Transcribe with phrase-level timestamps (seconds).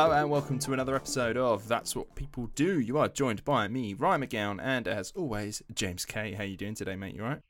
[0.00, 2.78] Hello and welcome to another episode of That's What People Do.
[2.78, 6.34] You are joined by me, Ryan McGowan, and as always, James K.
[6.34, 7.16] How are you doing today, mate?
[7.16, 7.40] You alright?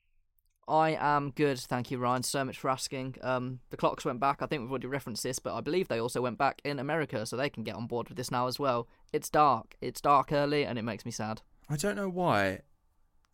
[0.67, 2.23] I am good, thank you, Ryan.
[2.23, 3.17] So much for asking.
[3.21, 4.41] Um, the clocks went back.
[4.41, 7.27] I think we've already referenced this, but I believe they also went back in America,
[7.27, 8.89] so they can get on board with this now as well.
[9.13, 9.77] It's dark.
[9.83, 11.43] It's dark early, and it makes me sad.
[11.69, 12.61] I don't know why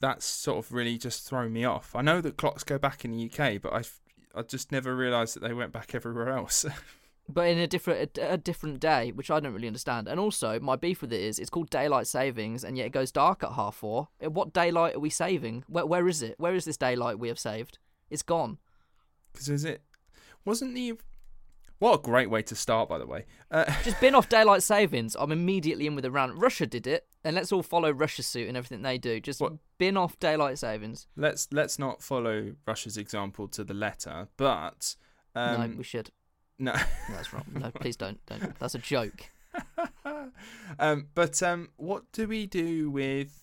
[0.00, 1.94] that's sort of really just thrown me off.
[1.94, 4.00] I know that clocks go back in the UK, but I've
[4.34, 6.66] I just never realised that they went back everywhere else.
[7.28, 10.08] But in a different a, a different day, which I don't really understand.
[10.08, 13.10] And also, my beef with it is it's called daylight savings, and yet it goes
[13.10, 14.08] dark at half four.
[14.22, 15.64] Uh, What daylight are we saving?
[15.66, 16.34] Where where is it?
[16.38, 17.78] Where is this daylight we have saved?
[18.10, 18.58] It's gone.
[19.32, 19.82] Because is it
[20.44, 20.98] wasn't the
[21.78, 23.24] what a great way to start, by the way.
[23.50, 25.16] Uh, Just bin off daylight savings.
[25.18, 26.34] I'm immediately in with a rant.
[26.36, 29.18] Russia did it, and let's all follow Russia's suit and everything they do.
[29.20, 29.54] Just What?
[29.78, 31.06] bin off daylight savings.
[31.16, 34.94] let's let's not follow Russia's example to the letter, but
[35.34, 36.10] um, no, we should.
[36.58, 36.72] No.
[36.72, 36.78] No,
[37.10, 37.44] that's wrong.
[37.52, 38.24] No, please don't.
[38.26, 38.58] Don't.
[38.58, 39.30] That's a joke.
[40.78, 43.40] um, but um, what do we do with?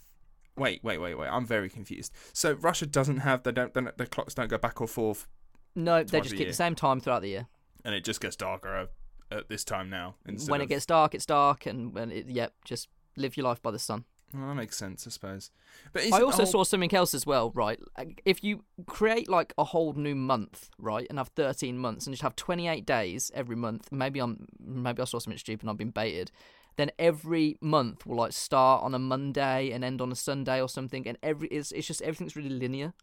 [0.57, 1.27] Wait, wait, wait, wait.
[1.27, 2.11] I'm very confused.
[2.33, 5.27] So Russia doesn't have they don't, they don't- the clocks don't go back or forth,
[5.75, 6.49] No, they just keep year.
[6.49, 7.47] the same time throughout the year.
[7.85, 8.89] and it just gets darker
[9.31, 10.15] at, this time now.
[10.25, 13.61] When of- it gets dark, it's dark, and when it, yep, just live your life
[13.61, 14.03] by the sun.
[14.33, 15.51] Well, that makes sense, I suppose.
[15.93, 17.79] But I also the saw something else as well, right?
[18.25, 22.23] If you create like a whole new month, right, and have 13 months and just
[22.23, 25.91] have 28 days every month, maybe I'm maybe I saw something stupid and I've been
[25.91, 26.31] baited.
[26.77, 30.69] Then every month will like start on a Monday and end on a Sunday or
[30.69, 32.93] something, and every it's, it's just everything's really linear.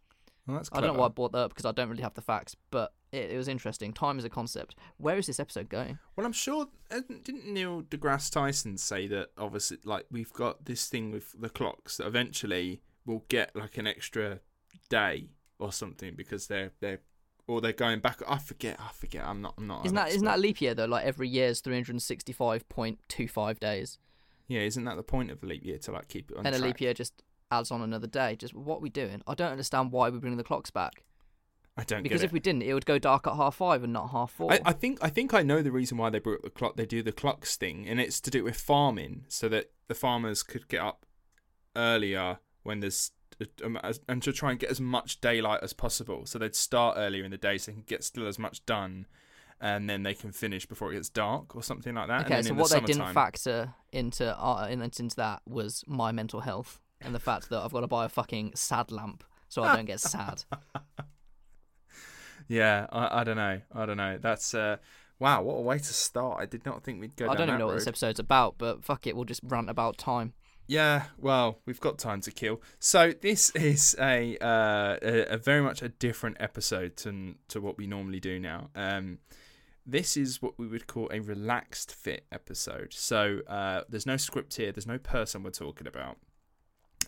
[0.46, 2.14] Well, that's I don't know why I brought that up because I don't really have
[2.14, 3.92] the facts, but it, it was interesting.
[3.92, 4.74] Time is a concept.
[4.98, 5.98] Where is this episode going?
[6.16, 10.86] Well, I'm sure uh, didn't Neil deGrasse Tyson say that obviously, like we've got this
[10.86, 14.40] thing with the clocks that eventually we'll get like an extra
[14.88, 17.00] day or something because they're they're
[17.46, 18.20] or they're going back.
[18.28, 18.76] I forget.
[18.78, 19.24] I forget.
[19.24, 19.54] I'm not.
[19.58, 19.86] I'm not.
[19.86, 20.84] Isn't that isn't that leap year though?
[20.84, 23.98] Like every year is 365.25 days,
[24.46, 26.54] Yeah, isn't that the point of a leap year to like keep it on and
[26.54, 28.36] a leap year just adds on another day.
[28.36, 29.22] Just what are we doing?
[29.26, 31.04] I don't understand why we bring the clocks back.
[31.78, 34.10] I don't Because if we didn't, it would go dark at half five and not
[34.10, 34.52] half four.
[34.52, 36.76] I, I think I think I know the reason why they brought the clock.
[36.76, 40.42] They do the clocks thing, and it's to do with farming, so that the farmers
[40.42, 41.06] could get up
[41.76, 43.12] earlier when there's
[43.64, 46.26] um, and to try and get as much daylight as possible.
[46.26, 49.06] So they'd start earlier in the day, so they can get still as much done,
[49.60, 52.26] and then they can finish before it gets dark or something like that.
[52.26, 56.40] okay, so in the what they didn't factor into uh, into that was my mental
[56.40, 59.76] health and the fact that I've got to buy a fucking sad lamp so I
[59.76, 60.44] don't get sad.
[62.48, 63.60] Yeah, I, I don't know.
[63.74, 64.18] I don't know.
[64.20, 64.78] That's uh,
[65.18, 65.42] wow.
[65.42, 66.40] What a way to start.
[66.40, 67.28] I did not think we'd go.
[67.28, 69.98] I don't even know what this episode's about, but fuck it, we'll just rant about
[69.98, 70.32] time.
[70.66, 72.60] Yeah, well, we've got time to kill.
[72.78, 77.78] So this is a uh, a, a very much a different episode to to what
[77.78, 78.70] we normally do now.
[78.74, 79.18] Um,
[79.86, 82.92] this is what we would call a relaxed fit episode.
[82.92, 84.70] So uh, there's no script here.
[84.70, 86.18] There's no person we're talking about.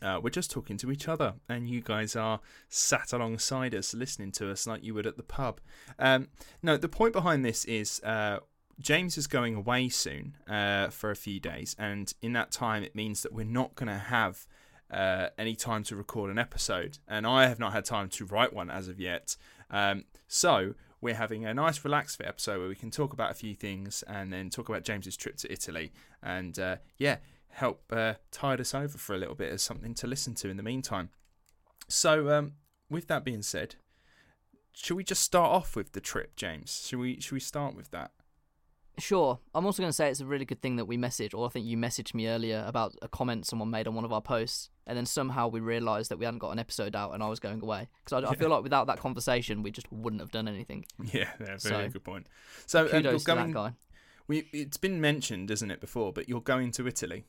[0.02, 4.32] Uh, we're just talking to each other, and you guys are sat alongside us, listening
[4.32, 5.60] to us like you would at the pub.
[5.98, 6.28] Um,
[6.62, 8.38] no, the point behind this is uh,
[8.78, 12.94] James is going away soon uh, for a few days, and in that time, it
[12.94, 14.46] means that we're not going to have
[14.90, 18.52] uh, any time to record an episode, and I have not had time to write
[18.52, 19.36] one as of yet.
[19.70, 23.54] Um, so we're having a nice, relaxed episode where we can talk about a few
[23.54, 25.92] things, and then talk about James's trip to Italy,
[26.22, 27.16] and uh, yeah
[27.50, 30.56] help uh, tide us over for a little bit as something to listen to in
[30.56, 31.10] the meantime.
[31.88, 32.52] So, um,
[32.88, 33.76] with that being said,
[34.72, 36.86] should we just start off with the trip, James?
[36.86, 37.20] Should we?
[37.20, 38.12] Should we start with that?
[38.98, 39.38] Sure.
[39.54, 41.48] I'm also going to say it's a really good thing that we messaged, or I
[41.48, 44.68] think you messaged me earlier about a comment someone made on one of our posts,
[44.86, 47.40] and then somehow we realised that we hadn't got an episode out and I was
[47.40, 47.88] going away.
[48.04, 50.84] Because I, I, feel like without that conversation, we just wouldn't have done anything.
[51.12, 52.26] Yeah, yeah very so, good point.
[52.66, 53.72] So, uh, kudos going, to that guy.
[54.28, 57.24] We, it's been mentioned, isn't it, before, but you're going to Italy.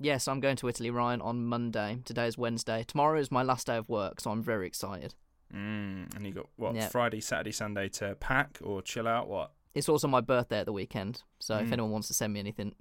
[0.00, 1.98] Yes, I'm going to Italy, Ryan, on Monday.
[2.04, 2.84] Today is Wednesday.
[2.86, 5.14] Tomorrow is my last day of work, so I'm very excited.
[5.52, 6.92] Mm, and you got what yep.
[6.92, 9.28] Friday, Saturday, Sunday to pack or chill out?
[9.28, 9.52] What?
[9.74, 11.62] It's also my birthday at the weekend, so mm.
[11.62, 12.76] if anyone wants to send me anything,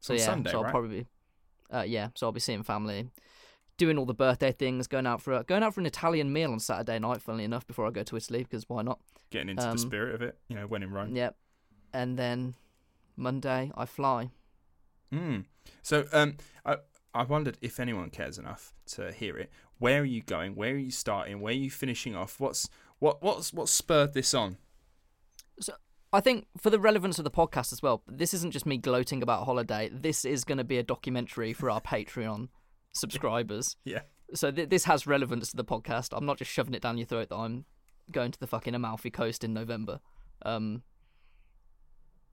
[0.00, 0.70] so yeah, Sunday, so I'll right?
[0.70, 1.06] probably,
[1.70, 3.10] uh, yeah, so I'll be seeing family,
[3.76, 6.52] doing all the birthday things, going out for a, going out for an Italian meal
[6.52, 7.20] on Saturday night.
[7.20, 8.98] Funnily enough, before I go to Italy, because why not?
[9.30, 11.14] Getting into um, the spirit of it, you know, when in Rome.
[11.14, 11.36] Yep,
[11.92, 12.54] and then
[13.14, 14.30] Monday I fly.
[15.12, 15.44] Mm.
[15.82, 16.78] So, um, I
[17.14, 19.50] I wondered if anyone cares enough to hear it.
[19.78, 20.54] Where are you going?
[20.54, 21.40] Where are you starting?
[21.40, 22.40] Where are you finishing off?
[22.40, 22.68] What's
[22.98, 24.56] what what's what spurred this on?
[25.60, 25.74] So
[26.12, 29.22] I think for the relevance of the podcast as well, this isn't just me gloating
[29.22, 29.90] about holiday.
[29.92, 32.48] This is going to be a documentary for our Patreon
[32.92, 33.76] subscribers.
[33.84, 34.02] Yeah.
[34.34, 36.08] So th- this has relevance to the podcast.
[36.12, 37.66] I'm not just shoving it down your throat that I'm
[38.10, 40.00] going to the fucking Amalfi Coast in November.
[40.44, 40.82] Um,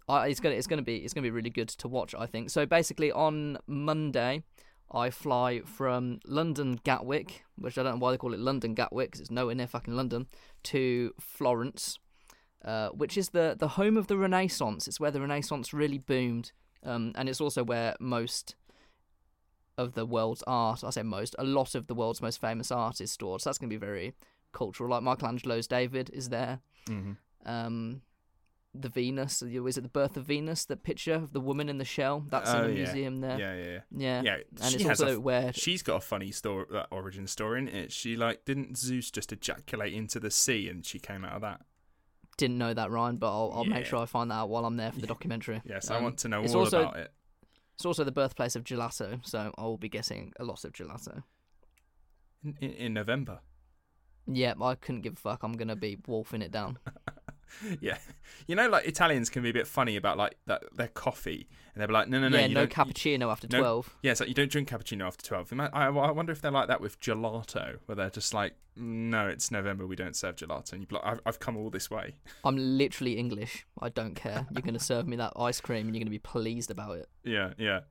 [0.10, 2.16] I, it's gonna it's gonna be it's gonna be really good to watch.
[2.18, 2.66] I think so.
[2.66, 4.44] Basically, on Monday,
[4.92, 9.12] I fly from London Gatwick, which I don't know why they call it London Gatwick
[9.12, 10.28] because it's nowhere near fucking London,
[10.64, 12.00] to Florence,
[12.66, 14.88] uh, which is the the home of the Renaissance.
[14.88, 16.54] It's where the Renaissance really boomed,
[16.84, 18.56] um, and it's also where most
[19.78, 23.00] of the world's art, I say most, a lot of the world's most famous art
[23.00, 23.42] is stored.
[23.42, 24.14] So that's going to be very
[24.52, 24.90] cultural.
[24.90, 26.60] Like Michelangelo's David is there.
[26.90, 27.14] Mm-hmm.
[27.46, 28.02] Um,
[28.74, 29.42] the Venus.
[29.42, 30.66] Is it the birth of Venus?
[30.66, 32.24] The picture of the woman in the shell.
[32.28, 32.84] That's oh, in the yeah.
[32.84, 33.40] museum there.
[33.40, 34.22] Yeah, yeah, yeah.
[34.24, 37.60] Yeah, and she it's also a, where she's got a funny story, that origin story
[37.60, 37.92] in it.
[37.92, 41.62] She like didn't Zeus just ejaculate into the sea and she came out of that.
[42.38, 43.74] Didn't know that, Ryan, but I'll, I'll Yeah.
[43.74, 45.62] make sure I find that out while I'm there for the documentary.
[45.66, 47.12] Yes, I Um, want to know all also, about it.
[47.76, 51.24] It's also the birthplace of gelato, so I will be getting a lot of gelato.
[52.44, 53.40] In, in, in November.
[54.26, 55.44] Yeah, I couldn't give a fuck.
[55.44, 56.78] I'm gonna be wolfing it down.
[57.82, 57.98] yeah,
[58.48, 61.82] you know, like Italians can be a bit funny about like that their coffee, and
[61.82, 63.96] they'll be like, no, no, no, yeah, no don't- you- cappuccino after no- twelve.
[64.04, 65.52] Yeah, so like you don't drink cappuccino after twelve.
[65.58, 69.52] I, I wonder if they're like that with gelato, where they're just like, no, it's
[69.52, 72.16] November, we don't serve gelato, and you like, I've, I've come all this way.
[72.44, 73.66] I'm literally English.
[73.82, 74.48] I don't care.
[74.52, 77.08] You're gonna serve me that ice cream, and you're gonna be pleased about it.
[77.24, 77.82] Yeah, yeah.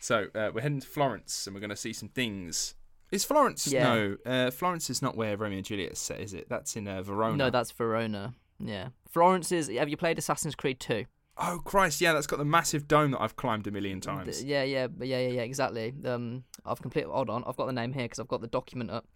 [0.00, 2.74] So uh, we're heading to Florence, and we're going to see some things.
[3.12, 3.66] Is Florence?
[3.68, 3.84] Yeah.
[3.84, 6.48] No, uh, Florence is not where Romeo and Juliet is set, is it?
[6.48, 7.36] That's in uh, Verona.
[7.36, 8.34] No, that's Verona.
[8.60, 9.68] Yeah, Florence is.
[9.68, 11.04] Have you played Assassin's Creed 2?
[11.40, 12.00] Oh Christ!
[12.00, 14.42] Yeah, that's got the massive dome that I've climbed a million times.
[14.42, 15.94] Yeah, yeah, yeah, yeah, yeah, exactly.
[16.04, 17.12] Um, I've completely.
[17.12, 19.06] Hold on, I've got the name here because I've got the document up.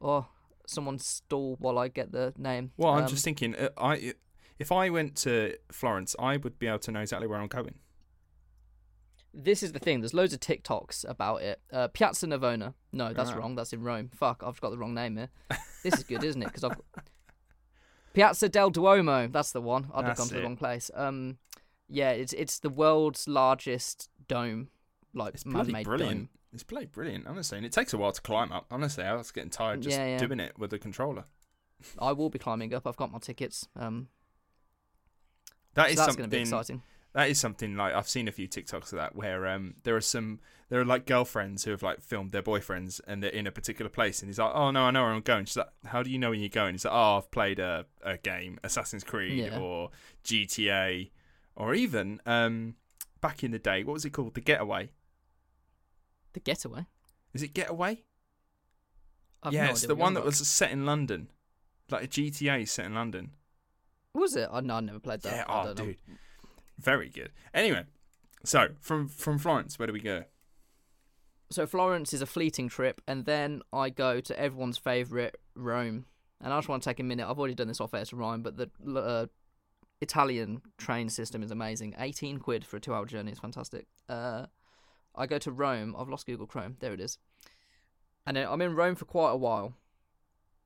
[0.00, 0.26] Oh,
[0.66, 2.70] someone stall while I get the name.
[2.76, 4.14] Well, I'm Um, just thinking, uh, I
[4.60, 7.74] if I went to Florence, I would be able to know exactly where I'm going.
[9.36, 10.00] This is the thing.
[10.00, 11.60] There's loads of TikToks about it.
[11.72, 12.74] Uh, Piazza Navona.
[12.92, 13.34] No, that's Ah.
[13.34, 13.56] wrong.
[13.56, 14.10] That's in Rome.
[14.14, 15.30] Fuck, I've got the wrong name here.
[15.82, 16.46] This is good, isn't it?
[16.46, 16.80] Because I've
[18.14, 19.28] Piazza del Duomo.
[19.30, 19.90] That's the one.
[19.94, 20.44] I'd have gone to the it.
[20.44, 20.90] wrong place.
[20.94, 21.36] Um,
[21.88, 24.68] yeah, it's it's the world's largest dome,
[25.12, 26.16] like It's bloody man-made brilliant.
[26.16, 26.28] dome.
[26.54, 27.58] It's bloody brilliant, honestly.
[27.58, 28.66] And it takes a while to climb up.
[28.70, 30.18] Honestly, I was getting tired just Yeah, yeah.
[30.18, 31.24] doing it with the controller.
[31.98, 32.86] I will be climbing up.
[32.86, 33.68] I've got my tickets.
[33.76, 34.08] Um,
[35.74, 36.22] That so is that's something.
[36.22, 36.82] going to be exciting.
[37.14, 40.00] That is something like I've seen a few TikToks of that where um there are
[40.00, 43.52] some there are like girlfriends who have like filmed their boyfriends and they're in a
[43.52, 46.02] particular place and he's like oh no I know where I'm going she's like how
[46.02, 49.04] do you know where you're going he's like oh I've played a, a game Assassin's
[49.04, 49.58] Creed Yeah.
[49.60, 49.90] or
[50.24, 51.10] GTA
[51.54, 52.74] or even um
[53.20, 54.90] back in the day what was it called The Getaway
[56.32, 56.86] The getaway.
[57.32, 58.02] is it Getaway
[59.42, 61.30] I've yeah no it's the one that was set in London
[61.90, 63.30] like a GTA set in London
[64.14, 64.48] Was it?
[64.50, 65.32] Oh, no, I never played that.
[65.32, 65.94] yeah I oh don't know.
[66.78, 67.84] Very good anyway
[68.44, 70.24] so from from Florence where do we go
[71.50, 76.06] So Florence is a fleeting trip, and then I go to everyone's favourite Rome.
[76.40, 77.28] And I just want to take a minute.
[77.28, 79.26] I've already done this off air to Ryan, but the uh,
[80.00, 81.94] Italian train system is amazing.
[81.98, 83.86] 18 quid for a two-hour journey is fantastic.
[84.08, 84.46] Uh,
[85.14, 85.94] I go to Rome.
[85.96, 86.76] I've lost Google Chrome.
[86.80, 87.18] There it is.
[88.26, 89.74] and I'm in Rome for quite a while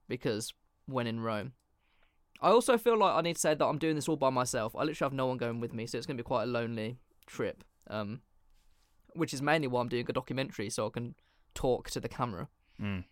[0.08, 0.54] because
[0.86, 1.52] when in Rome.
[2.40, 4.74] I also feel like I need to say that I'm doing this all by myself.
[4.76, 6.46] I literally have no one going with me, so it's going to be quite a
[6.46, 7.64] lonely trip.
[7.88, 8.20] Um,
[9.14, 11.14] which is mainly why I'm doing a documentary, so I can
[11.54, 12.48] talk to the camera.
[12.80, 13.04] Mm.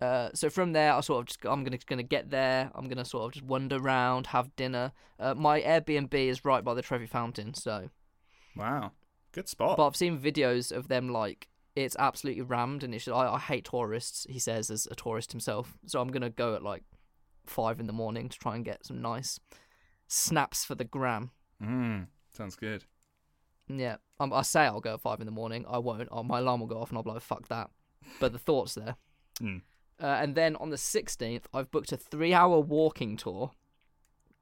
[0.00, 2.70] Uh, so from there, I sort of just I'm gonna gonna get there.
[2.74, 4.92] I'm gonna sort of just wander around, have dinner.
[5.18, 7.88] Uh, my Airbnb is right by the Trevi Fountain, so.
[8.56, 8.92] Wow,
[9.32, 9.76] good spot.
[9.76, 13.64] But I've seen videos of them like it's absolutely rammed, and it's I, I hate
[13.64, 14.26] tourists.
[14.28, 16.82] He says as a tourist himself, so I'm gonna go at like
[17.46, 19.38] five in the morning to try and get some nice
[20.08, 21.30] snaps for the gram.
[21.62, 22.84] Mm, sounds good.
[23.68, 25.64] Yeah, um, I say I'll go at five in the morning.
[25.68, 26.08] I won't.
[26.10, 27.70] Oh, my alarm will go off, and I'll be like, "Fuck that."
[28.20, 28.96] But the thoughts there.
[29.40, 29.62] Mm.
[30.00, 33.52] Uh, and then on the 16th, I've booked a three-hour walking tour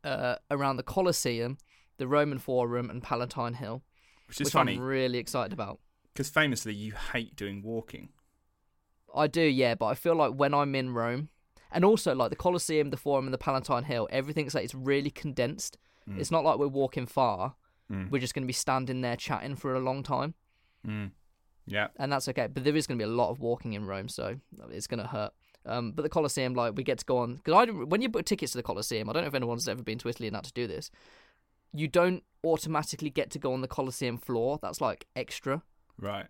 [0.02, 1.58] uh, around the Colosseum,
[1.98, 3.82] the Roman Forum, and Palatine Hill,
[4.26, 5.78] Which is which funny I'm really excited about.
[6.14, 8.08] because famously you hate doing walking.
[9.14, 11.28] I do, yeah, but I feel like when I'm in Rome,
[11.72, 15.10] and also like the Colosseum, the Forum, and the Palatine Hill, everything's like it's really
[15.10, 15.78] condensed.
[16.18, 17.54] It's not like we're walking far.
[17.88, 18.10] Mm.
[18.10, 20.34] We're just going to be standing there chatting for a long time,
[20.86, 21.12] Mm.
[21.66, 21.88] Yeah.
[21.98, 22.48] and that's okay.
[22.52, 24.36] But there is going to be a lot of walking in Rome, so
[24.70, 25.32] it's going to hurt.
[25.66, 28.24] Um, but the Colosseum, like we get to go on because I when you book
[28.24, 30.44] tickets to the Colosseum, I don't know if anyone's ever been to Italy and had
[30.46, 30.90] to do this.
[31.72, 34.58] You don't automatically get to go on the Colosseum floor.
[34.60, 35.62] That's like extra.
[35.98, 36.26] Right.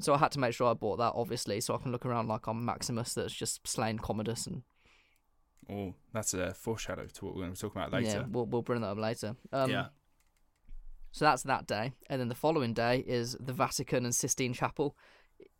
[0.00, 2.28] So I had to make sure I bought that, obviously, so I can look around
[2.28, 4.62] like I'm Maximus that's just slain Commodus and
[5.70, 8.26] Oh, that's a foreshadow to what we're going to talk about Yeah, later.
[8.30, 9.36] we'll we'll bring that up later.
[9.52, 9.86] Um, yeah.
[11.10, 14.96] So that's that day, and then the following day is the Vatican and Sistine Chapel.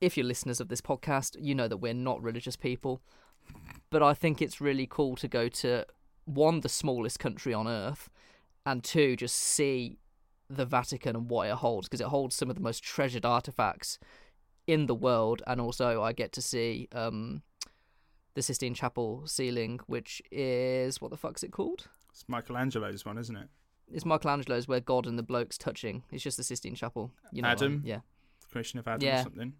[0.00, 3.02] If you're listeners of this podcast, you know that we're not religious people,
[3.90, 5.85] but I think it's really cool to go to
[6.25, 8.09] one, the smallest country on earth,
[8.66, 9.99] and two, just see
[10.50, 13.99] the Vatican and what it holds because it holds some of the most treasured artifacts
[14.68, 17.42] in the world, and also I get to see um,
[18.34, 21.88] the Sistine Chapel ceiling, which is what the fuck's it called?
[22.10, 23.48] It's Michelangelo's one, isn't it?
[23.90, 26.04] It's Michelangelo's where God and the bloke's touching.
[26.12, 27.10] It's just the Sistine Chapel.
[27.32, 27.82] You know, Adam?
[27.84, 28.00] yeah.
[28.52, 29.20] Creation of Adam Yeah.
[29.20, 29.52] or something.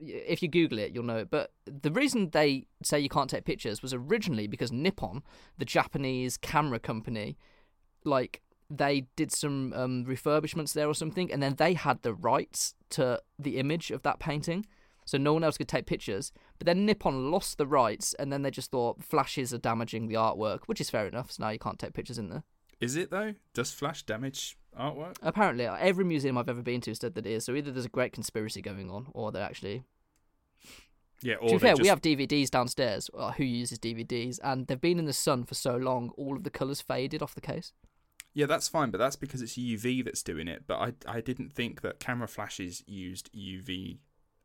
[0.00, 1.30] If you Google it, you'll know it.
[1.30, 5.22] But the reason they say you can't take pictures was originally because Nippon,
[5.58, 7.36] the Japanese camera company,
[8.04, 12.74] like they did some um, refurbishments there or something, and then they had the rights
[12.90, 14.66] to the image of that painting.
[15.04, 16.32] So no one else could take pictures.
[16.58, 20.16] But then Nippon lost the rights, and then they just thought flashes are damaging the
[20.16, 21.30] artwork, which is fair enough.
[21.32, 22.42] So now you can't take pictures in there.
[22.80, 23.34] Is it though?
[23.54, 25.16] Does flash damage artwork?
[25.22, 27.44] Apparently, every museum I've ever been to said that it is.
[27.44, 29.84] So either there's a great conspiracy going on, or they're actually.
[31.22, 31.36] Yeah.
[31.36, 31.82] Or to be fair, just...
[31.82, 33.08] we have DVDs downstairs.
[33.16, 34.38] Uh, who uses DVDs?
[34.42, 37.34] And they've been in the sun for so long, all of the colours faded off
[37.34, 37.72] the case.
[38.36, 40.64] Yeah, that's fine, but that's because it's UV that's doing it.
[40.66, 43.96] But I, I didn't think that camera flashes used UV.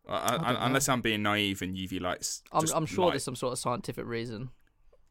[0.07, 2.41] Uh, I, I, unless I'm being naive and UV lights.
[2.53, 3.11] I'm, I'm sure light.
[3.11, 4.51] there's some sort of scientific reason.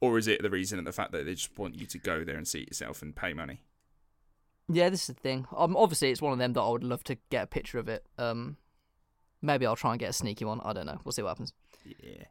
[0.01, 2.25] Or is it the reason of the fact that they just want you to go
[2.25, 3.61] there and see it yourself and pay money?
[4.73, 5.47] Yeah, this is the thing.
[5.55, 7.91] Um, obviously, it's one of them that I would love to get a picture of
[7.91, 8.07] it.
[8.17, 8.57] Um,
[9.43, 10.63] maybe I'll try and get a sneaky one.
[10.65, 10.99] I don't know.
[11.05, 11.53] We'll see what happens.
[11.85, 12.25] Yeah.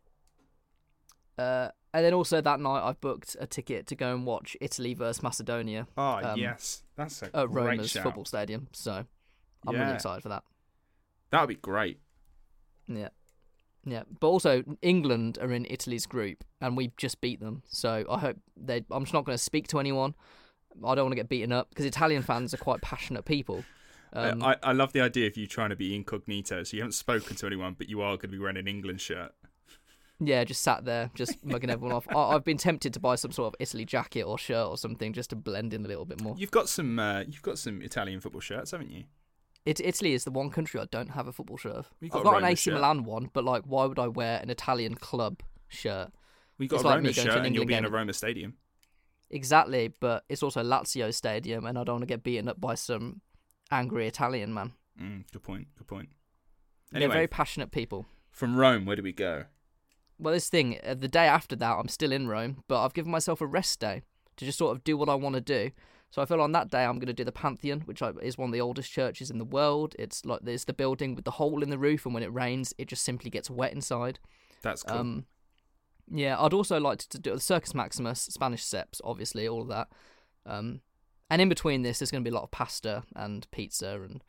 [1.39, 4.93] Uh, and then also that night, I've booked a ticket to go and watch Italy
[4.93, 8.03] versus Macedonia Oh Um, yes, that's a at Roma's shout.
[8.03, 8.67] football stadium.
[8.73, 9.05] So
[9.65, 9.81] I'm Yeah.
[9.81, 10.43] really excited for that.
[11.31, 11.99] That would be great.
[12.87, 13.09] Yeah.
[13.85, 14.03] Yeah.
[14.19, 17.63] But also England are in Italy's group and we just beat them.
[17.67, 20.13] So I hope they I'm just not going to speak to anyone.
[20.85, 23.63] I don't want to get beaten up because Italian fans are quite passionate people.
[24.13, 26.93] Um, I, I love the idea of you trying to be incognito, so you haven't
[26.93, 29.33] spoken to anyone, but you are going to be wearing an England shirt.
[30.19, 32.07] Yeah, just sat there, just mugging everyone off.
[32.09, 35.13] I, I've been tempted to buy some sort of Italy jacket or shirt or something
[35.13, 36.35] just to blend in a little bit more.
[36.37, 39.05] You've got some, uh, you've got some Italian football shirts, haven't you?
[39.65, 41.89] It, Italy is the one country I don't have a football shirt of.
[41.99, 42.73] We've got I've got an Roma AC shirt.
[42.75, 46.11] Milan one, but like, why would I wear an Italian club shirt?
[46.57, 47.89] We got It's a like Roma shirt, an and you'll be in a.
[47.89, 48.55] Roma stadium.
[49.29, 52.73] Exactly, but it's also Lazio Stadium, and I don't want to get beaten up by
[52.75, 53.21] some
[53.69, 54.73] angry Italian man.
[54.99, 55.67] Mm, good point.
[55.77, 56.09] Good point.
[56.91, 58.07] They're very passionate people.
[58.31, 59.45] from Rome, where do we go?
[60.19, 63.11] Well, this thing, uh, the day after that, I'm still in Rome, but I've given
[63.11, 64.03] myself a rest day
[64.37, 65.71] to just sort of do what I want to do.
[66.11, 68.49] So I feel on that day I'm going to do the Pantheon, which is one
[68.49, 69.95] of the oldest churches in the world.
[69.99, 72.73] It's like there's the building with the hole in the roof, and when it rains,
[72.77, 74.19] it just simply gets wet inside.
[74.61, 74.97] That's cool.
[74.97, 75.25] Um,
[76.11, 79.87] yeah, I'd also like to do the Circus Maximus, Spanish Steps, obviously, all of that.
[80.45, 80.81] Um,
[81.29, 84.23] and in between this, there's going to be a lot of pasta and pizza and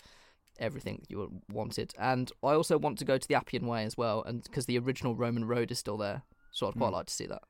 [0.61, 1.93] everything you wanted.
[1.99, 4.79] And I also want to go to the Appian Way as well, and because the
[4.79, 6.93] original Roman road is still there, so I'd quite Mm.
[6.93, 7.43] like to see that.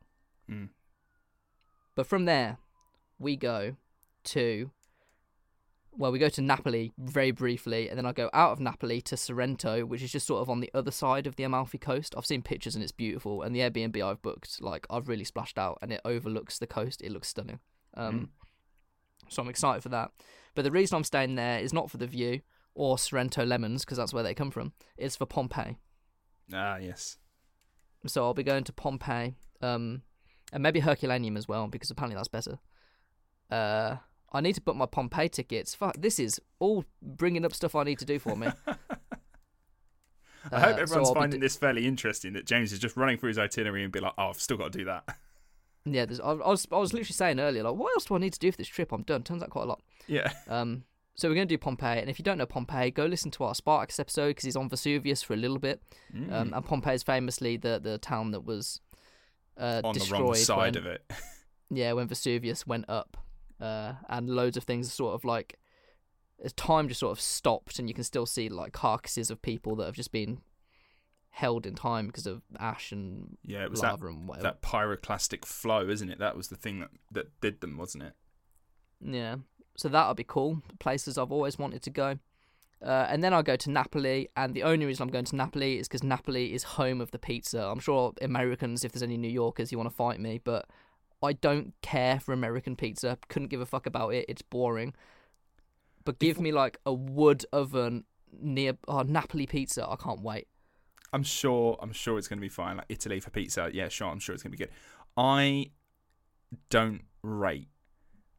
[0.49, 0.71] Mm.
[1.95, 2.59] But from there,
[3.19, 3.77] we go
[4.25, 4.71] to
[5.93, 9.17] well, we go to Napoli very briefly, and then I go out of Napoli to
[9.17, 12.15] Sorrento, which is just sort of on the other side of the Amalfi Coast.
[12.17, 15.59] I've seen pictures and it's beautiful, and the Airbnb I've booked, like I've really splashed
[15.59, 17.03] out, and it overlooks the coast.
[17.03, 17.59] It looks stunning.
[17.95, 18.31] Um,
[19.29, 20.13] So I'm excited for that.
[20.55, 22.41] But the reason I'm staying there is not for the view
[22.81, 24.73] or Sorrento lemons, because that's where they come from.
[24.97, 25.77] It's for Pompeii.
[26.53, 27.19] Ah, yes.
[28.07, 30.01] So I'll be going to Pompeii, um,
[30.53, 32.59] and maybe Herculaneum as well, because apparently that's better.
[33.51, 33.97] Uh,
[34.33, 35.75] I need to book my Pompeii tickets.
[35.75, 38.47] Fuck, this is all bringing up stuff I need to do for me.
[40.51, 42.33] I hope Uh, so everyone's I'll finding do- this fairly interesting.
[42.33, 44.73] That James is just running through his itinerary and be like, "Oh, I've still got
[44.73, 45.05] to do that."
[45.85, 48.19] Yeah, there's, I, I was I was literally saying earlier, like, what else do I
[48.19, 48.91] need to do for this trip?
[48.93, 49.23] I'm done.
[49.23, 49.83] Turns out quite a lot.
[50.07, 50.33] yeah.
[50.49, 50.85] Um,
[51.21, 53.45] so we're going to do Pompeii, and if you don't know Pompeii, go listen to
[53.45, 55.83] our Spartacus episode because he's on Vesuvius for a little bit.
[56.17, 56.33] Mm.
[56.33, 58.81] Um, and Pompeii is famously the the town that was
[59.59, 61.11] uh, On the destroyed wrong side when- of it.
[61.71, 63.19] yeah, when Vesuvius went up,
[63.61, 65.59] uh, and loads of things are sort of like
[66.57, 69.85] time just sort of stopped, and you can still see like carcasses of people that
[69.85, 70.41] have just been
[71.33, 74.43] held in time because of ash and Yeah, it was that, and whatever.
[74.45, 76.19] that pyroclastic flow, isn't it?
[76.19, 78.13] That was the thing that, that did them, wasn't it?
[79.03, 79.37] Yeah,
[79.77, 80.63] so that'll be cool.
[80.79, 82.19] Places I've always wanted to go.
[82.83, 85.79] Uh, and then I'll go to Napoli, and the only reason I'm going to Napoli
[85.79, 87.63] is because Napoli is home of the pizza.
[87.63, 90.67] I'm sure Americans, if there's any New Yorkers, you want to fight me, but
[91.23, 93.19] I don't care for American pizza.
[93.29, 94.25] Couldn't give a fuck about it.
[94.29, 94.95] It's boring.
[96.05, 98.05] But give me like a wood oven
[98.41, 99.87] near oh, Napoli pizza.
[99.87, 100.49] I can't wait.
[101.13, 101.77] I'm sure.
[101.83, 102.79] I'm sure it's going to be fine.
[102.79, 103.69] Like Italy for pizza.
[103.73, 104.09] Yeah, sure.
[104.09, 104.73] I'm sure it's going to be good.
[105.17, 105.71] I
[106.71, 107.69] don't rate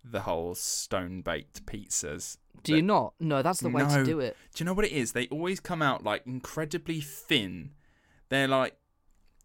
[0.03, 2.37] the whole stone baked pizzas.
[2.63, 3.13] Do you not?
[3.19, 3.97] No, that's the way No.
[3.97, 4.35] to do it.
[4.53, 5.13] Do you know what it is?
[5.13, 7.71] They always come out like incredibly thin.
[8.29, 8.75] They're like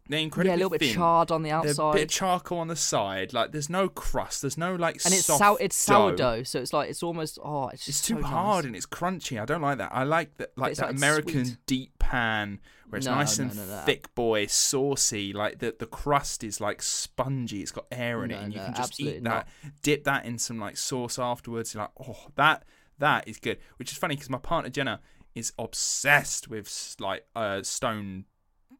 [0.09, 0.93] they're incredibly Yeah, a little bit thin.
[0.95, 1.93] charred on the They're a outside.
[1.93, 3.33] bit of charcoal on the side.
[3.33, 4.41] Like there's no crust.
[4.41, 5.93] There's no like and it's soft sour, it's dough.
[6.09, 8.29] sourdough, so it's like it's almost oh, it's It's too so nice.
[8.31, 9.41] hard and it's crunchy.
[9.41, 9.91] I don't like that.
[9.93, 11.57] I like that, like that like American sweet.
[11.65, 15.33] deep pan where it's No, nice no, and no, thick, boy, saucy.
[15.33, 17.61] Like the the crust is like spongy.
[17.61, 19.47] It's got air in it, and you can just eat that.
[19.81, 21.73] Dip that in some like sauce afterwards.
[21.73, 22.63] You're like, oh, that
[22.99, 23.57] that is good.
[23.77, 25.01] Which is funny because my partner Jenna
[25.35, 28.25] is obsessed with like uh, stone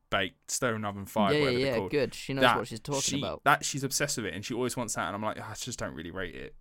[0.09, 1.91] baked, stone oven fired, yeah, whatever yeah, they're yeah, called.
[1.91, 2.13] good.
[2.13, 3.43] She knows That- what she's talking she- about.
[3.43, 5.05] That she's obsessed with it, and she always wants that.
[5.07, 6.55] And I'm like, "Ah, I just don't really rate it.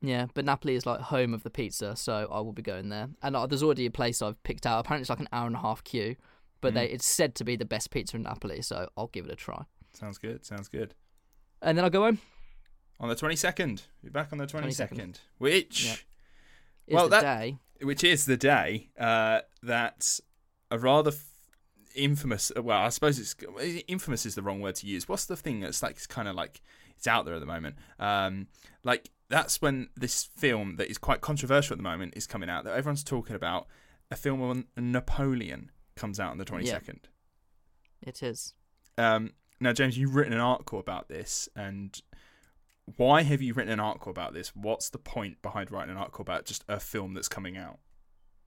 [0.00, 3.08] Yeah, but Napoli is like home of the pizza, so I will be going there.
[3.22, 4.80] And uh, there's already a place I've picked out.
[4.80, 6.16] Apparently, it's like an hour and a half queue,
[6.60, 6.76] but Mm.
[6.76, 9.36] they it's said to be the best pizza in Napoli, so I'll give it a
[9.36, 9.64] try.
[9.92, 10.44] Sounds good.
[10.44, 10.94] Sounds good.
[11.62, 12.18] And then I'll go home.
[13.00, 15.20] On the 22nd, you're back on the 22nd, 22nd.
[15.38, 15.98] which Yep.
[16.88, 17.58] Well, the that- day.
[17.82, 20.18] which is the day uh, that
[20.70, 21.24] a rather f-
[21.94, 22.50] infamous.
[22.56, 23.34] uh, Well, I suppose it's
[23.86, 25.08] infamous is the wrong word to use.
[25.08, 26.60] What's the thing that's like kind of like
[26.96, 27.76] it's out there at the moment?
[27.98, 28.48] Um,
[28.84, 32.64] like that's when this film that is quite controversial at the moment is coming out
[32.64, 33.68] that everyone's talking about.
[34.10, 37.00] A film on Napoleon comes out on the 22nd.
[38.02, 38.54] It is.
[38.96, 42.00] Um, now, James, you've written an article about this, and
[42.96, 44.54] why have you written an article about this?
[44.54, 47.78] What's the point behind writing an article about just a film that's coming out?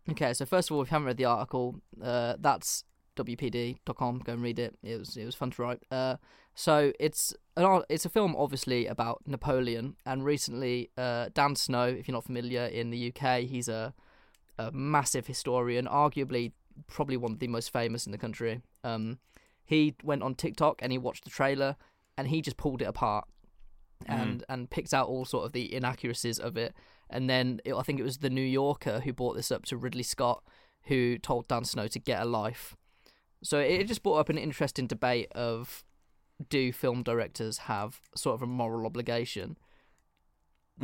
[0.09, 2.83] Okay, so first of all, if you haven't read the article, uh, that's
[3.15, 4.19] wpd.com.
[4.19, 4.77] Go and read it.
[4.83, 5.83] It was it was fun to write.
[5.91, 6.15] Uh,
[6.55, 12.07] so it's an it's a film obviously about Napoleon, and recently uh, Dan Snow, if
[12.07, 13.93] you're not familiar in the UK, he's a
[14.57, 16.51] a massive historian, arguably
[16.87, 18.61] probably one of the most famous in the country.
[18.83, 19.19] Um,
[19.63, 21.75] he went on TikTok and he watched the trailer,
[22.17, 23.27] and he just pulled it apart
[24.07, 26.73] and and picked out all sort of the inaccuracies of it.
[27.09, 29.77] And then it, I think it was the New Yorker who brought this up to
[29.77, 30.43] Ridley Scott,
[30.83, 32.75] who told Dan Snow to get a life.
[33.43, 35.83] So it just brought up an interesting debate of
[36.49, 39.57] do film directors have sort of a moral obligation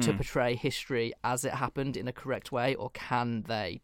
[0.02, 0.17] to Mm.
[0.17, 3.82] portray history as it happened in a correct way, or can they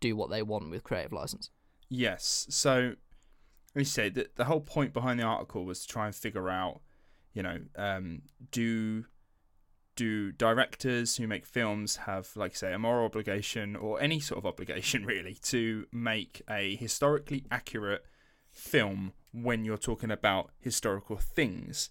[0.00, 1.50] do what they want with creative license?
[1.88, 2.46] Yes.
[2.50, 2.94] So,
[3.74, 6.80] we said that the whole point behind the article was to try and figure out,
[7.32, 9.06] you know, um, do
[9.94, 14.46] do directors who make films have, like, say, a moral obligation or any sort of
[14.46, 18.02] obligation really to make a historically accurate
[18.50, 21.90] film when you're talking about historical things?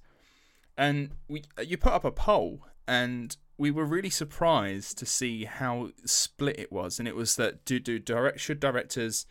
[0.78, 5.92] And we, you put up a poll, and we were really surprised to see how
[6.04, 6.98] split it was.
[6.98, 9.28] And it was that do do direct should directors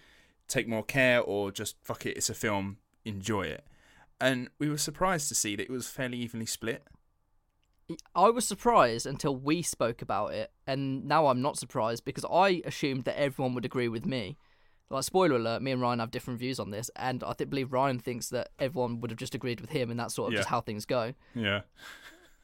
[0.47, 3.65] take more care or just fuck it, it's a film, enjoy it.
[4.21, 6.85] And we were surprised to see that it was fairly evenly split.
[8.15, 12.63] I was surprised until we spoke about it, and now I'm not surprised because I
[12.65, 14.39] assumed that everyone would agree with me.
[14.91, 17.73] Like spoiler alert, me and Ryan have different views on this, and I think believe
[17.73, 20.49] Ryan thinks that everyone would have just agreed with him, and that's sort of just
[20.49, 21.15] how things go.
[21.35, 21.63] Yeah.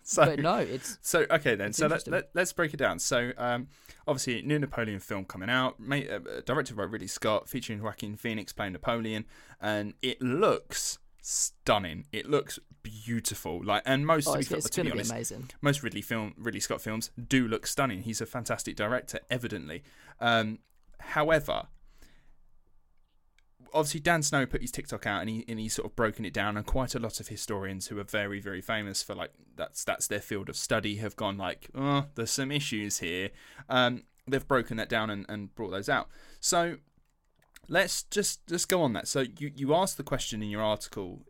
[0.08, 1.72] so but no, it's so okay then.
[1.72, 3.00] So let, let, let's break it down.
[3.00, 3.66] So um,
[4.06, 8.52] obviously, new Napoleon film coming out, made, uh, directed by Ridley Scott, featuring Joaquin Phoenix
[8.52, 9.24] playing Napoleon,
[9.60, 12.06] and it looks stunning.
[12.12, 13.64] It looks beautiful.
[13.64, 15.50] Like, and most oh, to be, it's, it's to be going to be honest, amazing.
[15.60, 18.02] most Ridley film Ridley Scott films do look stunning.
[18.02, 19.82] He's a fantastic director, evidently.
[20.20, 20.60] Um,
[21.00, 21.64] however,
[23.74, 26.32] obviously Dan Snow put his TikTok out and he and he's sort of broken it
[26.32, 29.84] down, and quite a lot of historians who are very very famous for like that's
[29.84, 33.30] that's their field of study have gone like, oh, there's some issues here.
[33.68, 36.08] Um, they've broken that down and, and brought those out.
[36.40, 36.76] So
[37.68, 39.08] let's just just go on that.
[39.08, 41.22] So you you asked the question in your article.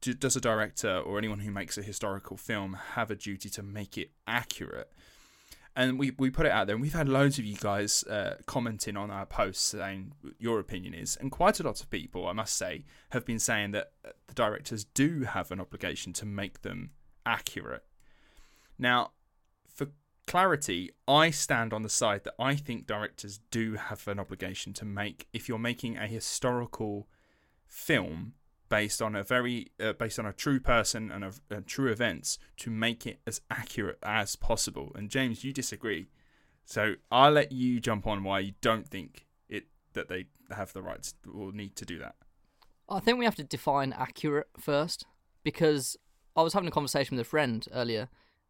[0.00, 3.62] do- Does a director or anyone who makes a historical film have a duty to
[3.62, 4.90] make it accurate?
[5.76, 8.36] And we, we put it out there and we've had loads of you guys uh,
[8.46, 12.32] commenting on our posts saying your opinion is and quite a lot of people i
[12.32, 16.62] must say have been saying that uh, the directors do have an obligation to make
[16.62, 16.90] them
[17.26, 17.84] accurate.
[18.78, 19.12] Now
[19.66, 19.88] for
[20.26, 24.84] clarity i stand on the side that i think directors do have an obligation to
[24.84, 27.08] make if you're making a historical
[27.66, 28.32] film
[28.68, 32.38] based on a very uh, based on a true person and a, a true events
[32.58, 34.92] to make it as accurate as possible.
[34.94, 36.08] And James, you disagree,
[36.64, 40.82] so I'll let you jump on why you don't think it that they have the
[40.82, 42.16] rights or need to do that.
[42.88, 45.06] I think we have to define accurate first
[45.42, 45.96] because
[46.36, 48.08] I was having a conversation with a friend earlier,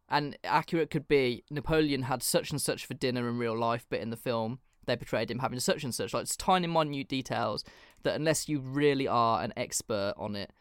[0.09, 3.99] and accurate could be Napoleon had such and such for dinner in real life, but
[3.99, 6.13] in the film they portrayed him having such and such.
[6.13, 7.63] Like it's tiny, minute details
[8.03, 10.51] that unless you really are an expert on it,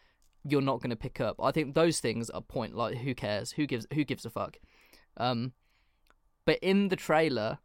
[0.45, 1.37] you're not going to pick up.
[1.43, 2.75] I think those things are point.
[2.75, 3.53] Like who cares?
[3.53, 3.87] Who gives?
[3.95, 4.59] Who gives a fuck?
[5.17, 5.53] Um,
[6.45, 7.59] but in the trailer,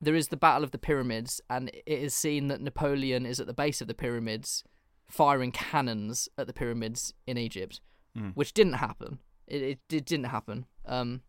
[0.00, 3.46] there is the Battle of the Pyramids, and it is seen that Napoleon is at
[3.46, 4.64] the base of the pyramids,
[5.08, 7.80] firing cannons at the pyramids in Egypt,
[8.34, 9.18] which didn't happen.
[9.46, 10.66] It, it, it didn't happen.
[10.84, 11.22] Um,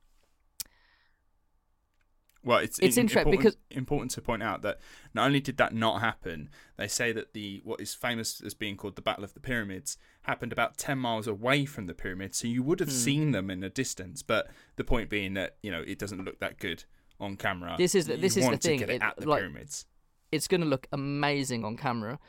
[2.43, 4.79] Well, it's It's in- interesting important, because- important to point out that
[5.13, 8.77] not only did that not happen, they say that the what is famous as being
[8.77, 12.47] called the Battle of the Pyramids happened about ten miles away from the pyramids, so
[12.47, 12.95] you would have Hmm.
[12.95, 14.23] seen them in a distance.
[14.23, 16.85] But the point being that you know it doesn't look that good
[17.19, 17.75] on camera.
[17.77, 19.85] This is the- You this is the thing, it it- at the like- pyramids.
[20.31, 22.19] it's going to look amazing on camera.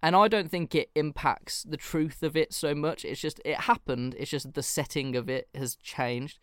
[0.00, 3.04] And I don't think it impacts the truth of it so much.
[3.04, 4.14] It's just, it happened.
[4.16, 6.38] It's just the setting of it has changed.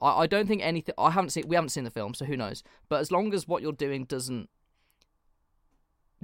[0.00, 2.36] I, I don't think anything, I haven't seen, we haven't seen the film, so who
[2.36, 2.62] knows.
[2.88, 4.48] But as long as what you're doing doesn't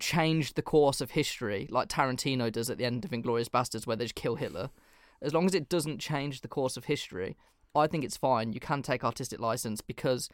[0.01, 3.97] change the course of history, like Tarantino does at the end of Inglourious Basterds, where
[3.97, 4.71] they just kill Hitler,
[5.21, 7.37] as long as it doesn't change the course of history,
[7.75, 8.53] I think it's fine.
[8.53, 10.29] You can take artistic license because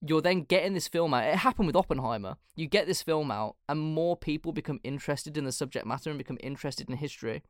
[0.00, 1.24] you're then getting this film out.
[1.24, 2.36] It happened with Oppenheimer.
[2.54, 6.18] You get this film out, and more people become interested in the subject matter and
[6.18, 7.42] become interested in history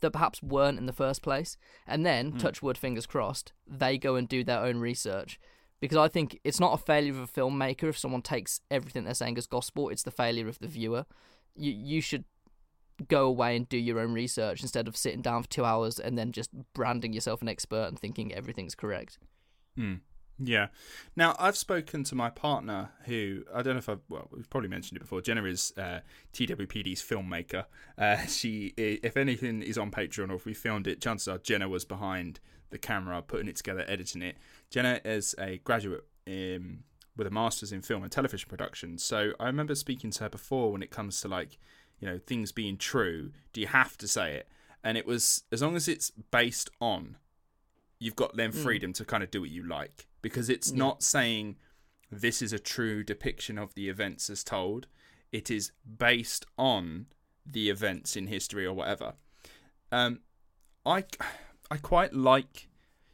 [0.00, 1.56] that perhaps weren't in the first place.
[1.86, 5.38] And then, touch wood, fingers crossed, they go and do their own research.
[5.80, 9.14] Because I think it's not a failure of a filmmaker if someone takes everything they're
[9.14, 9.90] saying as gospel.
[9.90, 11.04] It's the failure of the viewer.
[11.54, 12.24] You you should
[13.08, 16.16] go away and do your own research instead of sitting down for two hours and
[16.16, 19.18] then just branding yourself an expert and thinking everything's correct.
[19.76, 19.96] Hmm.
[20.38, 20.68] Yeah.
[21.14, 24.68] Now I've spoken to my partner, who I don't know if I've well, we've probably
[24.68, 25.20] mentioned it before.
[25.22, 26.00] Jenna is uh,
[26.32, 27.64] TWPD's filmmaker.
[27.96, 31.68] Uh, she, if anything, is on Patreon, or if we filmed it, chances are Jenna
[31.68, 34.36] was behind the camera, putting it together, editing it.
[34.70, 36.80] Jenna is a graduate in,
[37.16, 38.98] with a master's in film and television production.
[38.98, 41.58] So I remember speaking to her before when it comes to like,
[42.00, 43.30] you know, things being true.
[43.52, 44.48] Do you have to say it?
[44.84, 47.16] And it was as long as it's based on
[47.98, 51.54] you've got then freedom to kind of do what you like because it's not saying
[52.10, 54.88] this is a true depiction of the events as told.
[55.30, 57.06] It is based on
[57.46, 59.12] the events in history or whatever.
[59.92, 60.18] Um
[60.84, 61.04] i
[61.70, 62.68] i quite like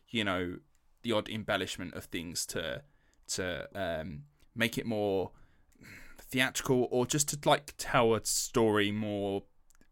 [0.09, 0.57] you know
[1.03, 2.83] the odd embellishment of things to
[3.29, 4.23] to um
[4.55, 5.33] make it more
[6.19, 9.43] theatrical or just to like tell a story more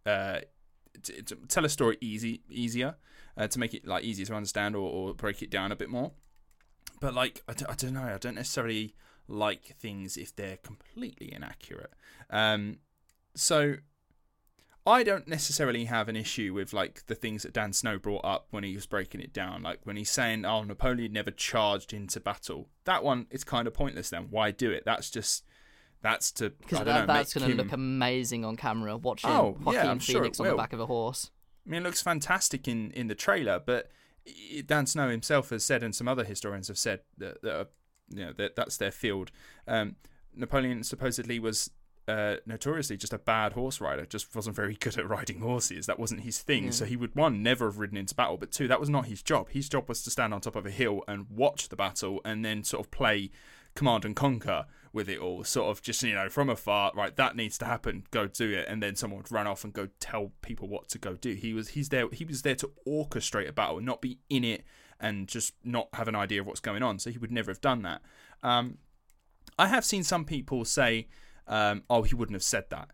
[0.07, 0.39] uh
[1.03, 2.97] to, to tell a story easy easier
[3.37, 5.91] uh, to make it like easier to understand or, or break it down a bit
[5.91, 6.13] more
[7.01, 8.95] but like I, d- I don't know i don't necessarily
[9.27, 11.93] like things if they're completely inaccurate
[12.31, 12.79] um
[13.35, 13.77] so
[14.87, 18.47] I don't necessarily have an issue with like the things that Dan Snow brought up
[18.51, 22.19] when he was breaking it down, like when he's saying, "Oh, Napoleon never charged into
[22.19, 24.09] battle." That one is kind of pointless.
[24.09, 24.85] Then why do it?
[24.87, 25.45] That's just
[26.01, 27.13] that's to I Because don't that, know.
[27.15, 30.41] that's going to him- look amazing on camera, watching Oh, yeah, Joaquin sure it Phoenix
[30.41, 31.31] on the back of a horse.
[31.67, 33.91] I mean, it looks fantastic in, in the trailer, but
[34.67, 37.69] Dan Snow himself has said, and some other historians have said that, that
[38.09, 39.31] you know that that's their field.
[39.67, 39.97] Um,
[40.35, 41.71] Napoleon supposedly was
[42.09, 45.87] uh, notoriously just a bad horse rider, just wasn't very good at riding horses.
[45.87, 46.73] That wasn't his thing.
[46.73, 49.23] So he would one never have ridden into battle, but two, that was not his
[49.23, 49.51] job.
[49.51, 52.45] His job was to stand on top of a hill and watch the battle, and
[52.45, 53.31] then sort of play
[53.75, 55.45] command and conquer with it all.
[55.45, 57.15] Sort of just you know from afar, right?
[57.17, 58.05] That needs to happen.
[58.11, 60.99] Go do it, and then someone would run off and go tell people what to
[60.99, 61.35] go do.
[61.35, 62.09] He was he's there.
[62.11, 64.65] He was there to orchestrate a battle, not be in it
[65.01, 66.99] and just not have an idea of what's going on.
[66.99, 68.03] So he would never have done that.
[68.43, 68.79] Um,
[69.59, 71.09] I have seen some people say,
[71.47, 72.91] um, "Oh, he wouldn't have said that."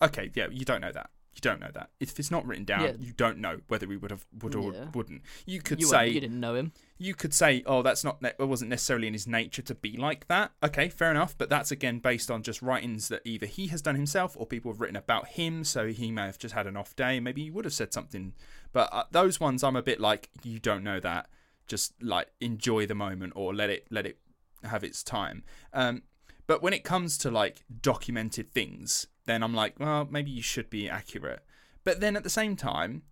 [0.00, 1.10] Okay, yeah, you don't know that.
[1.34, 1.88] You don't know that.
[1.98, 2.92] If it's not written down, Yeah.
[3.00, 4.90] you don't know whether he would have would or Yeah.
[4.92, 5.22] wouldn't.
[5.46, 6.72] You could You, say you didn't know him.
[6.98, 10.26] you could say, "Oh, that's not it wasn't necessarily in his nature to be like
[10.28, 13.80] that." Okay, fair enough, but that's again based on just writings that either he has
[13.80, 15.64] done himself or people have written about him.
[15.64, 17.18] So he may have just had an off day.
[17.18, 18.34] Maybe he would have said something,
[18.72, 21.30] but uh, those ones I'm a bit like, you don't know that.
[21.66, 24.18] Just like enjoy the moment or let it let it
[24.64, 25.44] have its time.
[25.72, 26.02] Um,
[26.46, 30.70] but when it comes to like documented things, then I'm like, well, maybe you should
[30.70, 31.44] be accurate.
[31.84, 33.02] But then at the same time,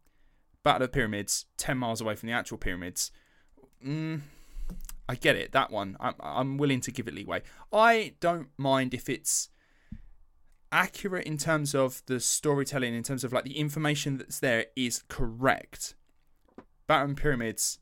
[0.62, 3.10] Battle of the Pyramids, ten miles away from the actual pyramids.
[3.84, 4.20] Mm,
[5.08, 5.52] I get it.
[5.52, 7.42] That one, I'm, I'm willing to give it leeway.
[7.72, 9.48] I don't mind if it's
[10.72, 15.02] accurate in terms of the storytelling, in terms of like the information that's there is
[15.08, 15.94] correct.
[16.86, 17.78] Battle of the Pyramids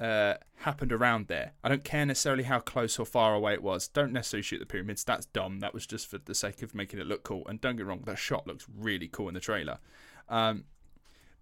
[0.00, 1.52] uh, happened around there.
[1.64, 3.88] I don't care necessarily how close or far away it was.
[3.88, 5.04] Don't necessarily shoot the pyramids.
[5.04, 5.60] That's dumb.
[5.60, 7.46] That was just for the sake of making it look cool.
[7.48, 9.78] And don't get wrong, that shot looks really cool in the trailer.
[10.28, 10.64] Um,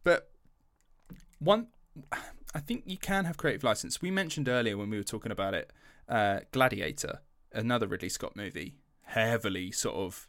[0.05, 0.31] but
[1.39, 1.69] one,
[2.55, 4.01] I think you can have creative license.
[4.01, 5.73] We mentioned earlier when we were talking about it,
[6.09, 7.21] uh, Gladiator,
[7.53, 10.29] another Ridley Scott movie, heavily sort of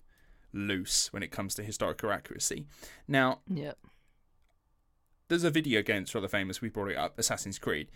[0.53, 2.65] loose when it comes to historical accuracy.
[3.07, 3.73] Now, Yeah.
[5.27, 6.61] there's a video game that's rather famous.
[6.61, 7.89] We brought it up, Assassin's Creed.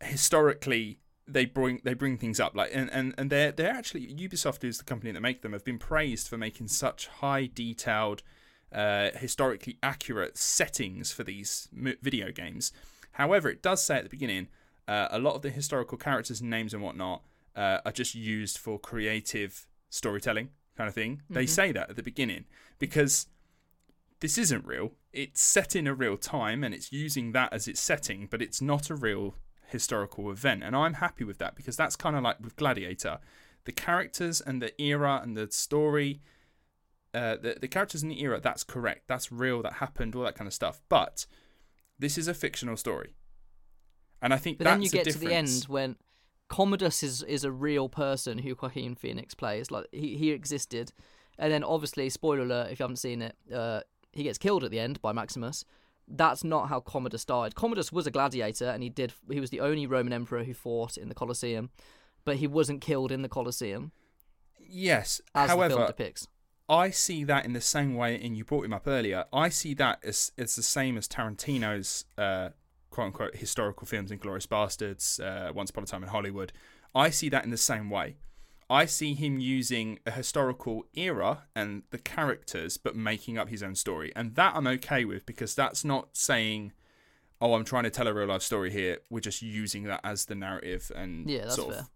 [0.00, 4.62] Historically, they bring they bring things up like and and and they're they're actually Ubisoft
[4.62, 8.22] is the company that make them have been praised for making such high detailed,
[8.72, 12.72] uh, historically accurate settings for these video games.
[13.12, 14.48] However, it does say at the beginning
[14.86, 17.22] uh, a lot of the historical characters and names and whatnot
[17.56, 21.22] uh, are just used for creative storytelling kind of thing.
[21.30, 22.44] They say that at the beginning
[22.78, 23.26] because
[24.20, 24.92] this isn't real.
[25.12, 28.60] It's set in a real time and it's using that as its setting, but it's
[28.60, 29.36] not a real
[29.74, 30.62] historical event.
[30.62, 33.18] And I'm happy with that because that's kind of like with Gladiator.
[33.64, 36.20] The characters and the era and the story,
[37.12, 39.02] uh, the, the characters in the era, that's correct.
[39.08, 39.62] That's real.
[39.62, 40.80] That happened, all that kind of stuff.
[40.88, 41.26] But
[41.98, 43.14] this is a fictional story.
[44.22, 45.96] And I think But that's then you a get to the end when
[46.48, 49.70] Commodus is is a real person who Joaquin Phoenix plays.
[49.70, 50.92] Like he he existed,
[51.38, 53.80] and then obviously, spoiler alert if you haven't seen it, uh,
[54.12, 55.64] he gets killed at the end by Maximus.
[56.06, 57.54] That's not how Commodus died.
[57.54, 59.12] Commodus was a gladiator, and he did.
[59.30, 61.70] He was the only Roman emperor who fought in the Colosseum,
[62.24, 63.92] but he wasn't killed in the Colosseum,
[64.58, 65.20] Yes.
[65.34, 66.28] as the film However, depicts.
[66.68, 69.24] I see that in the same way, and you brought him up earlier.
[69.32, 72.50] I see that as it's the same as Tarantino's uh,
[72.90, 76.52] quote unquote historical films, Inglourious Basterds, uh, Once Upon a Time in Hollywood.
[76.94, 78.16] I see that in the same way.
[78.70, 83.74] I see him using a historical era and the characters, but making up his own
[83.74, 86.72] story, and that I'm okay with because that's not saying,
[87.40, 90.26] "Oh, I'm trying to tell a real life story here." We're just using that as
[90.26, 91.86] the narrative, and Yeah, that's sort of fair.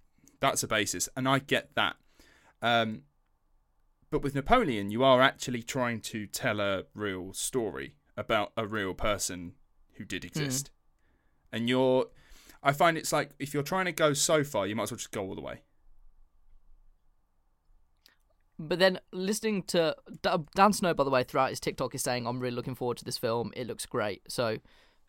[0.40, 1.96] that's a basis, and I get that.
[2.60, 3.02] Um,
[4.10, 8.94] but with Napoleon, you are actually trying to tell a real story about a real
[8.94, 9.54] person
[9.94, 10.70] who did exist.
[11.52, 12.06] And you're,
[12.62, 14.98] I find it's like if you're trying to go so far, you might as well
[14.98, 15.62] just go all the way.
[18.58, 22.26] But then listening to D- Dan Snow, by the way, throughout his TikTok is saying,
[22.26, 23.52] "I'm really looking forward to this film.
[23.56, 24.58] It looks great." So,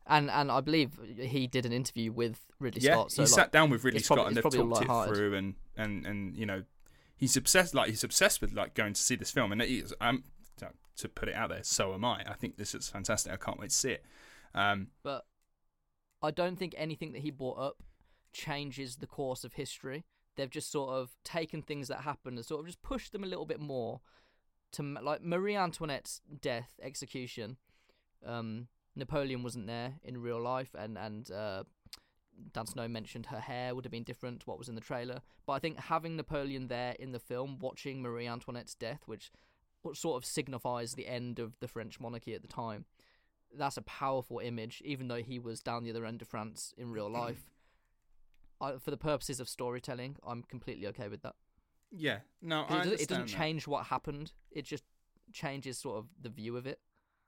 [0.06, 3.12] and and I believe he did an interview with Ridley yeah, Scott.
[3.12, 5.56] So he like, sat down with Ridley Scott probably- and they've talked it through, and
[5.76, 6.64] and and you know,
[7.18, 7.74] he's obsessed.
[7.74, 9.94] Like he's obsessed with like going to see this film, and it is.
[10.00, 10.24] Um,
[10.58, 12.24] to- to put it out there, so am I.
[12.28, 13.32] I think this is fantastic.
[13.32, 14.06] I can't wait to see it.
[14.54, 15.26] Um, but
[16.22, 17.78] I don't think anything that he brought up
[18.34, 20.04] changes the course of history.
[20.36, 23.28] They've just sort of taken things that happened and sort of just pushed them a
[23.28, 24.02] little bit more
[24.74, 27.58] to like Marie Antoinette's death, execution.
[28.26, 31.64] Um, Napoleon wasn't there in real life, and and uh,
[32.54, 35.22] Dan Snow mentioned her hair would have been different what was in the trailer.
[35.46, 39.32] But I think having Napoleon there in the film, watching Marie Antoinette's death, which
[39.94, 42.86] sort of signifies the end of the French monarchy at the time,
[43.58, 46.92] that's a powerful image, even though he was down the other end of France in
[46.92, 47.50] real life.
[48.62, 51.36] I, for the purposes of storytelling, I'm completely okay with that.
[51.92, 54.32] yeah, no, I It, doesn't, it doesn't change what happened.
[54.52, 54.84] It just
[55.34, 56.80] changes sort of the view of it.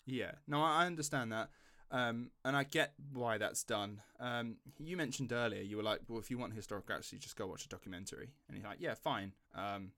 [0.05, 1.49] Yeah, no, I I understand that,
[1.91, 4.01] um, and I get why that's done.
[4.19, 7.45] Um, you mentioned earlier, you were like, "Well, if you want historical accuracy, just go
[7.47, 9.91] watch a documentary," and you're like, "Yeah, fine." Um,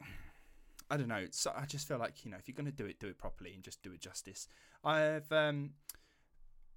[0.90, 1.26] I don't know.
[1.30, 3.18] So I just feel like you know if you're going to do it, do it
[3.18, 4.48] properly and just do it justice.
[4.84, 5.74] I've um,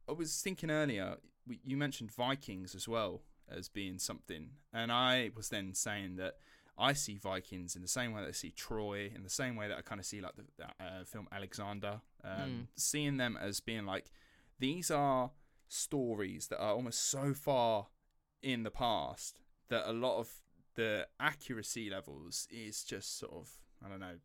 [0.07, 1.17] I was thinking earlier.
[1.63, 6.35] You mentioned Vikings as well as being something, and I was then saying that
[6.77, 9.67] I see Vikings in the same way that I see Troy, in the same way
[9.67, 12.67] that I kind of see like the, the uh, film Alexander, um, mm.
[12.75, 14.11] seeing them as being like
[14.59, 15.31] these are
[15.67, 17.87] stories that are almost so far
[18.41, 20.29] in the past that a lot of
[20.75, 23.49] the accuracy levels is just sort of
[23.85, 24.17] I don't know.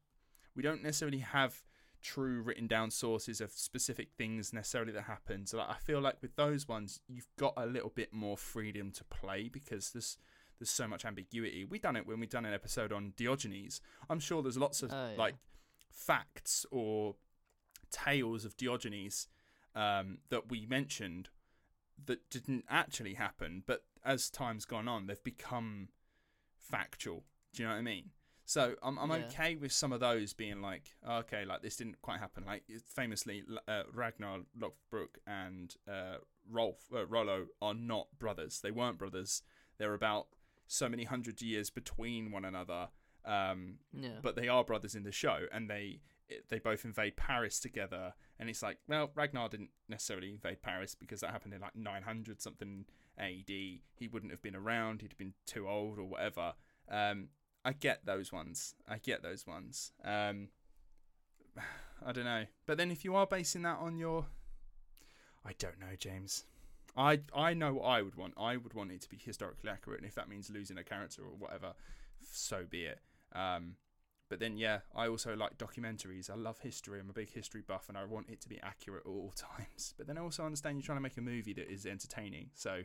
[0.55, 1.65] We don't necessarily have
[2.05, 5.47] true written down sources of specific things necessarily that happen.
[5.47, 8.93] So like, I feel like with those ones, you've got a little bit more freedom
[8.93, 10.19] to play because there's
[10.61, 11.65] there's so much ambiguity.
[11.65, 13.81] We done it when we done an episode on Diogenes.
[14.09, 15.19] I'm sure there's lots of oh, yeah.
[15.19, 15.35] like
[15.91, 17.17] facts or
[17.91, 19.27] tales of Diogenes
[19.75, 21.31] um, that we mentioned
[22.07, 25.89] that didn't actually happen, but as time's gone on, they've become
[26.59, 27.25] factual.
[27.53, 28.11] Do you know what I mean?
[28.45, 29.27] So I'm I'm yeah.
[29.27, 32.45] okay with some of those being like okay, like this didn't quite happen.
[32.47, 36.17] Like famously, uh, Ragnar Lothbrok and uh,
[36.51, 38.61] Rolf uh, Rollo are not brothers.
[38.61, 39.43] They weren't brothers.
[39.79, 40.27] They're about
[40.67, 42.89] so many hundred years between one another.
[43.25, 44.19] Um, yeah.
[44.23, 46.01] But they are brothers in the show, and they
[46.49, 48.15] they both invade Paris together.
[48.39, 52.43] And it's like, well, Ragnar didn't necessarily invade Paris because that happened in like 900
[52.43, 52.87] something
[53.19, 53.49] AD.
[53.49, 55.03] He wouldn't have been around.
[55.03, 56.55] He'd been too old or whatever.
[56.91, 57.29] Um,
[57.65, 58.75] I get those ones.
[58.89, 59.93] I get those ones.
[60.05, 60.49] Um,
[62.07, 62.45] I don't know.
[62.67, 64.27] But then if you are basing that on your,
[65.45, 66.45] I don't know, James.
[66.97, 68.35] I I know what I would want.
[68.37, 71.23] I would want it to be historically accurate, and if that means losing a character
[71.23, 71.73] or whatever,
[72.31, 73.01] so be it.
[73.33, 73.77] Um,
[74.29, 76.31] but then, yeah, I also like documentaries.
[76.31, 76.99] I love history.
[76.99, 79.95] I'm a big history buff, and I want it to be accurate at all times.
[79.97, 82.51] But then I also understand you're trying to make a movie that is entertaining.
[82.55, 82.85] So I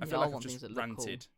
[0.00, 0.96] yeah, feel like I've just ranted.
[0.96, 1.37] Cool.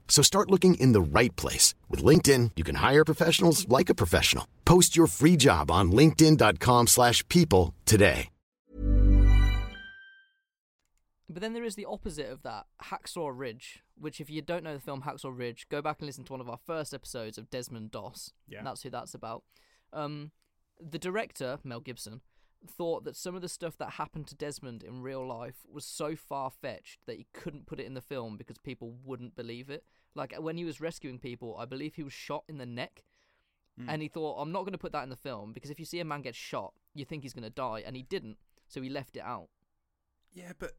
[0.11, 1.73] So start looking in the right place.
[1.89, 4.45] With LinkedIn, you can hire professionals like a professional.
[4.65, 8.27] Post your free job on linkedin.com slash people today.
[11.29, 14.73] But then there is the opposite of that, Hacksaw Ridge, which if you don't know
[14.73, 17.49] the film Hacksaw Ridge, go back and listen to one of our first episodes of
[17.49, 18.33] Desmond Doss.
[18.49, 18.63] Yeah.
[18.63, 19.43] That's who that's about.
[19.93, 20.31] Um,
[20.77, 22.19] the director, Mel Gibson,
[22.67, 26.17] thought that some of the stuff that happened to Desmond in real life was so
[26.17, 29.85] far fetched that he couldn't put it in the film because people wouldn't believe it.
[30.15, 33.03] Like when he was rescuing people, I believe he was shot in the neck.
[33.79, 33.85] Mm.
[33.87, 35.85] And he thought, I'm not going to put that in the film because if you
[35.85, 37.83] see a man get shot, you think he's going to die.
[37.85, 38.37] And he didn't.
[38.67, 39.47] So he left it out.
[40.33, 40.73] Yeah, but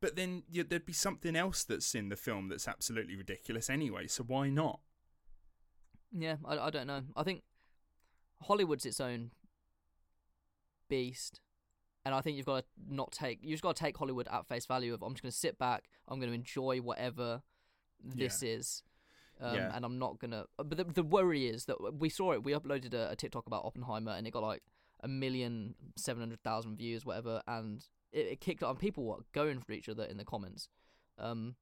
[0.00, 4.08] but then yeah, there'd be something else that's in the film that's absolutely ridiculous anyway.
[4.08, 4.80] So why not?
[6.12, 7.02] Yeah, I, I don't know.
[7.16, 7.42] I think
[8.42, 9.30] Hollywood's its own
[10.88, 11.40] beast,
[12.04, 14.46] and I think you've got to not take you've just got to take Hollywood at
[14.46, 14.92] face value.
[14.92, 15.84] Of I'm just going to sit back.
[16.08, 17.42] I'm going to enjoy whatever
[18.04, 18.50] this yeah.
[18.50, 18.82] is.
[19.40, 19.72] Um, yeah.
[19.74, 20.44] And I'm not gonna.
[20.56, 22.44] But the, the worry is that we saw it.
[22.44, 24.62] We uploaded a, a TikTok about Oppenheimer, and it got like
[25.00, 27.42] a million seven hundred thousand views, whatever.
[27.46, 30.68] And it, it kicked on people were going for each other in the comments.
[31.18, 31.56] Um,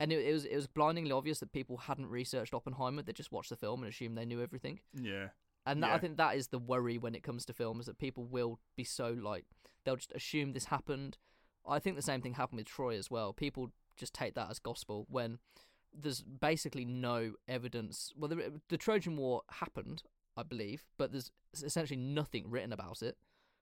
[0.00, 3.32] and it, it, was it was blindingly obvious that people hadn't researched Oppenheimer; they just
[3.32, 4.80] watched the film and assumed they knew everything.
[4.94, 5.28] Yeah,
[5.66, 5.94] and that, yeah.
[5.94, 8.84] I think that is the worry when it comes to films that people will be
[8.84, 9.44] so like
[9.84, 11.18] they'll just assume this happened.
[11.66, 13.32] I think the same thing happened with Troy as well.
[13.32, 15.38] People just take that as gospel when
[15.92, 18.12] there's basically no evidence.
[18.16, 20.02] Well, the, the Trojan War happened,
[20.36, 21.30] I believe, but there's
[21.62, 23.16] essentially nothing written about it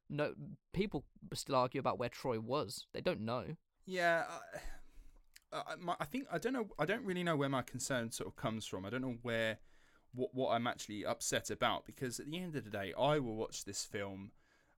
[0.09, 0.35] no
[0.73, 2.87] people still argue about where Troy was.
[2.93, 3.57] They don't know.
[3.85, 4.25] Yeah,
[5.53, 6.69] I, I, my, I think I don't know.
[6.79, 8.85] I don't really know where my concern sort of comes from.
[8.85, 9.59] I don't know where
[10.15, 13.37] what what I'm actually upset about because at the end of the day, I will
[13.37, 14.33] watch this film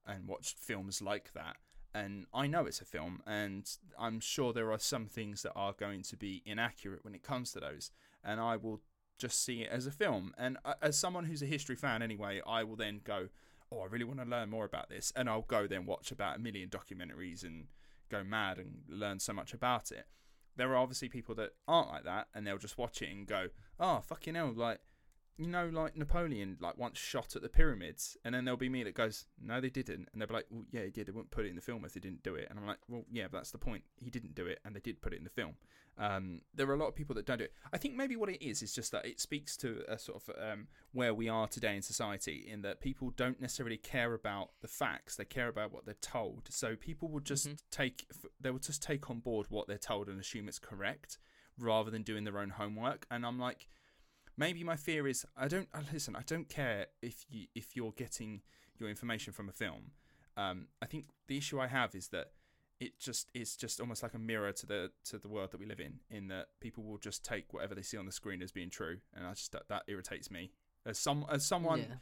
[0.06, 1.56] and watch films like that.
[1.95, 3.68] And I know it's a film, and
[3.99, 7.53] I'm sure there are some things that are going to be inaccurate when it comes
[7.53, 7.91] to those.
[8.22, 8.82] And I will
[9.18, 10.34] just see it as a film.
[10.36, 13.28] And uh, as someone who's a history fan anyway, I will then go,
[13.72, 16.36] oh, I really want to learn more about this, and I'll go then watch about
[16.36, 17.66] a million documentaries and
[18.11, 20.07] go mad and learn so much about it.
[20.57, 23.49] There are obviously people that aren't like that, and they'll just watch it and go,
[23.78, 24.80] oh, fucking hell, like
[25.39, 28.82] you know, like Napoleon, like once shot at the pyramids, and then there'll be me
[28.82, 31.07] that goes, "No, they didn't," and they'll be like, "Well, yeah, he did.
[31.07, 32.78] They wouldn't put it in the film if they didn't do it." And I'm like,
[32.89, 33.84] "Well, yeah, but that's the point.
[33.97, 35.55] He didn't do it, and they did put it in the film."
[35.97, 37.53] Um, there are a lot of people that don't do it.
[37.72, 40.53] I think maybe what it is is just that it speaks to a sort of
[40.53, 44.68] um, where we are today in society, in that people don't necessarily care about the
[44.68, 46.49] facts; they care about what they're told.
[46.51, 47.55] So people will just Mm-hmm.
[47.70, 48.07] take,
[48.41, 51.18] they will just take on board what they're told and assume it's correct,
[51.59, 53.07] rather than doing their own homework.
[53.11, 53.68] And I'm like
[54.39, 56.16] maybe my fear is I don't uh, listen.
[56.16, 58.41] I don't care if you if you're getting
[58.78, 59.91] your information from a film.
[60.36, 62.28] Um, I think the issue I have is that
[62.80, 65.66] it just is just almost like a mirror to the to the world that we
[65.66, 66.01] live in.
[66.11, 68.99] In that people will just take whatever they see on the screen as being true,
[69.14, 70.53] and I just that, that irritates me.
[70.86, 71.97] As some as someone Yeah.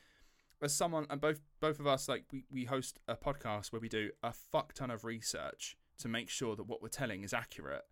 [0.60, 3.88] as someone and both both of us like we, we host a podcast where we
[3.88, 7.84] do a fuck ton of research to make sure that what we're telling is accurate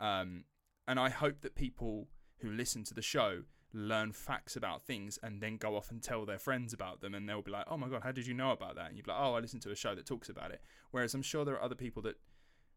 [0.00, 0.44] um,
[0.86, 2.08] and i hope that people
[2.40, 6.24] who listen to the show learn facts about things and then go off and tell
[6.24, 8.50] their friends about them and they'll be like oh my god how did you know
[8.50, 10.50] about that and you'd be like oh i listened to a show that talks about
[10.50, 12.16] it whereas i'm sure there are other people that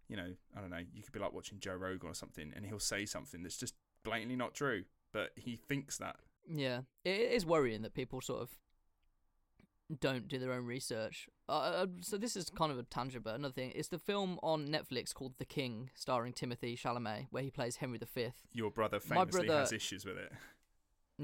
[0.10, 2.66] you know i don't know you could be like watching joe rogan or something and
[2.66, 3.74] he'll say something that's just
[4.04, 4.84] blatantly not true
[5.14, 6.18] but he thinks that
[6.50, 8.50] Yeah, it is worrying that people sort of
[10.00, 11.28] don't do their own research.
[11.50, 13.74] Uh, Uh, so this is kind of a tangent, but another thing.
[13.76, 18.00] It's the film on Netflix called The King, starring Timothy Chalamet, where he plays Henry
[18.14, 18.30] V.
[18.54, 20.32] your brother My famously brother- has issues with it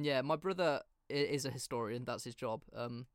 [0.06, 2.06] Yeah, my brother is a historian.
[2.06, 2.64] That's his job.
[2.76, 3.08] Um,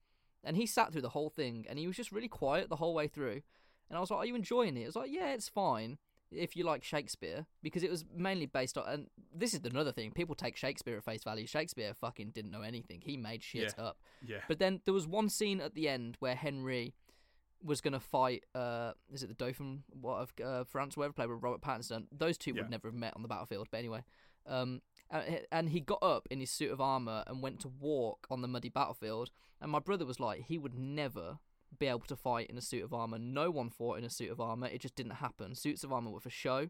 [0.45, 2.95] and he sat through the whole thing, and he was just really quiet the whole
[2.95, 3.43] way through.
[3.89, 5.99] And I was like, "Are you enjoying it?" It was like, "Yeah, it's fine
[6.30, 8.89] if you like Shakespeare," because it was mainly based on.
[8.89, 11.47] And this is another thing: people take Shakespeare at face value.
[11.47, 13.03] Shakespeare fucking didn't know anything.
[13.03, 13.85] He made shit Yeah.
[13.85, 13.99] up.
[14.26, 16.95] yeah But then there was one scene at the end where Henry
[17.62, 18.45] was gonna fight.
[18.55, 20.95] Uh, is it the Dauphin what of uh, France?
[20.97, 22.07] Whoever played with Robert Pattinson.
[22.11, 22.62] Those two Yeah.
[22.62, 23.68] would never have met on the battlefield.
[23.70, 24.03] But anyway,
[24.47, 24.80] um,
[25.51, 28.49] and, he got up in his suit of armor and went to walk on the
[28.49, 29.31] muddy battlefield.
[29.61, 31.39] And my brother was like, he would never
[31.79, 33.19] be able to fight in a suit of armor.
[33.19, 34.67] No one fought in a suit of armor.
[34.67, 35.55] It just didn't happen.
[35.55, 36.69] Suits of armor were for show.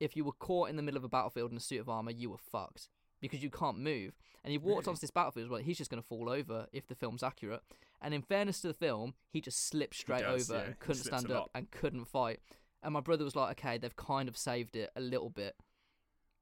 [0.00, 2.10] If you were caught in the middle of a battlefield in a suit of armor,
[2.10, 2.88] you were fucked
[3.20, 4.12] because you can't move.
[4.44, 6.94] And he walked onto this battlefield, well, he's just going to fall over if the
[6.94, 7.62] film's accurate.
[8.00, 10.66] And in fairness to the film, he just slipped straight does, over yeah.
[10.66, 12.40] and couldn't stand up and couldn't fight.
[12.82, 15.56] And my brother was like, okay, they've kind of saved it a little bit.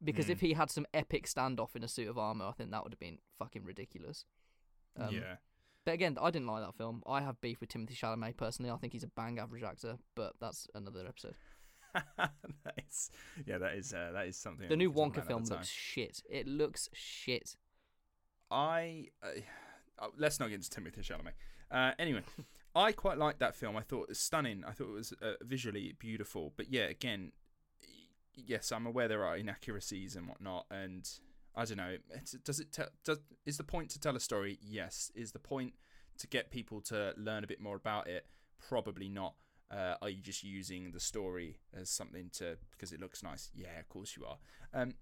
[0.03, 0.33] Because Hmm.
[0.33, 2.93] if he had some epic standoff in a suit of armor, I think that would
[2.93, 4.27] have been fucking ridiculous.
[4.97, 5.37] Um, yeah
[5.85, 7.03] But again, I didn't like that film.
[7.07, 8.71] I have beef with Timothy Chalamet personally.
[8.71, 11.35] I think he's a bang average actor, but that's another episode.
[12.17, 12.33] that
[12.89, 13.11] is,
[13.47, 14.69] yeah, that is uh, that is something.
[14.69, 16.23] The new Wonka film looks shit.
[16.29, 17.57] It looks shit.
[18.51, 19.29] I uh,
[20.01, 21.33] oh, let's not get into Timothy Chalamet.
[21.71, 22.23] Uh, anyway,
[22.75, 23.77] I quite liked that film.
[23.77, 24.65] I thought it was stunning.
[24.67, 26.53] I thought it was uh, visually beautiful.
[26.57, 27.33] But yeah, again,
[28.35, 31.09] yes, I'm aware there are inaccuracies and whatnot, and
[31.55, 31.97] I don't know.
[32.45, 32.89] Does it tell?
[33.05, 34.59] Does is the point to tell a story?
[34.63, 35.11] Yes.
[35.15, 35.75] Is the point
[36.19, 38.27] to get people to learn a bit more about it?
[38.69, 39.35] Probably not.
[39.71, 43.51] Uh, are you just using the story as something to because it looks nice?
[43.55, 44.39] Yeah, of course you are.
[44.73, 44.95] Um,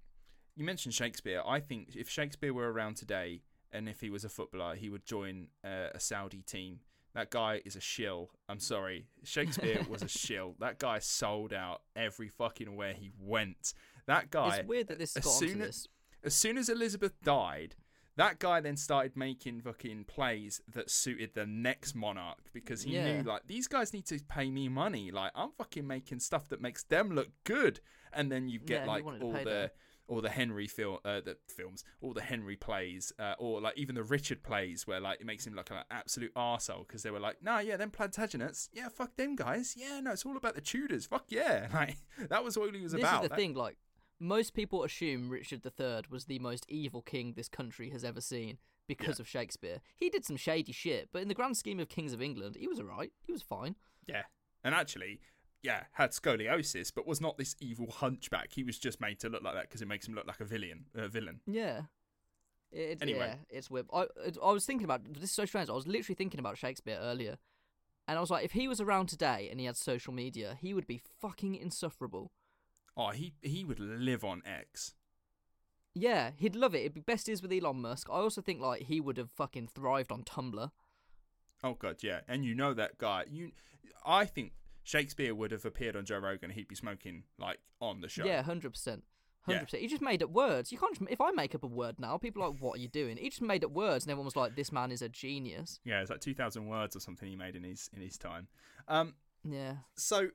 [0.54, 1.42] you mentioned Shakespeare.
[1.46, 5.04] I think if Shakespeare were around today and if he was a footballer, he would
[5.04, 6.80] join uh, a Saudi team.
[7.14, 8.30] That guy is a shill.
[8.48, 9.06] I'm sorry.
[9.22, 10.54] Shakespeare was a shill.
[10.60, 13.74] That guy sold out every fucking where he went.
[14.06, 14.56] That guy.
[14.58, 15.88] It's weird that this as got onto soon as- this.
[16.24, 17.74] As soon as Elizabeth died,
[18.16, 23.16] that guy then started making fucking plays that suited the next monarch because he Yeah.
[23.16, 25.10] knew like these guys need to pay me money.
[25.10, 27.80] Like I'm fucking making stuff that makes them look good,
[28.12, 29.70] and then you get he like all the them.
[30.12, 33.94] All the Henry film, uh, the films, all the Henry plays, uh, or like even
[33.94, 37.10] the Richard plays, where like it makes him look like an absolute arsehole because they
[37.10, 40.54] were like, nah, yeah, them Plantagenets, yeah, fuck them guys, yeah, no, it's all about
[40.54, 41.96] the Tudors, fuck yeah, like
[42.28, 43.16] that was all he was This about.
[43.16, 43.78] is the That- thing, like
[44.20, 48.58] most people assume Richard III was the most evil king this country has ever seen
[48.86, 49.80] because of Shakespeare.
[49.96, 52.68] He did some shady shit, but in the grand scheme of kings of England, he
[52.68, 53.12] was alright.
[53.24, 53.74] He was fine.
[54.06, 54.22] Yeah.
[54.62, 55.20] And actually,
[55.62, 58.52] yeah, had scoliosis, but was not this evil hunchback.
[58.52, 60.44] He was just made to look like that because it makes him look like a
[60.44, 60.86] villain.
[60.94, 61.40] A villain.
[61.46, 61.82] Yeah.
[62.72, 63.18] It, Anyway.
[63.28, 63.86] Yeah, it's weird.
[63.92, 65.68] I, it- I was thinking about this is so strange.
[65.68, 67.36] I was literally thinking about Shakespeare earlier,
[68.08, 70.72] and I was like, if he was around today and he had social media, he
[70.74, 72.32] would be fucking insufferable.
[72.96, 74.94] Oh, he he would live on X.
[75.94, 76.78] Yeah, he'd love it.
[76.80, 78.08] It'd be best is with Elon Musk.
[78.10, 80.70] I also think like he would have fucking thrived on Tumblr.
[81.62, 82.20] Oh god, yeah.
[82.26, 83.24] And you know that guy.
[83.30, 83.52] You,
[84.04, 84.52] I think
[84.84, 86.50] Shakespeare would have appeared on Joe Rogan.
[86.50, 88.24] He'd be smoking like on the show.
[88.24, 89.04] Yeah, hundred percent.
[89.42, 89.82] Hundred percent.
[89.82, 90.70] He just made up words.
[90.70, 90.96] You can't.
[90.96, 93.16] Just, if I make up a word now, people are like, "What are you doing?"
[93.16, 96.00] He just made up words, and everyone was like, "This man is a genius." Yeah,
[96.00, 98.46] it's like two thousand words or something he made in his in his time.
[98.88, 99.14] Um,
[99.44, 99.76] Yeah.
[99.96, 100.28] so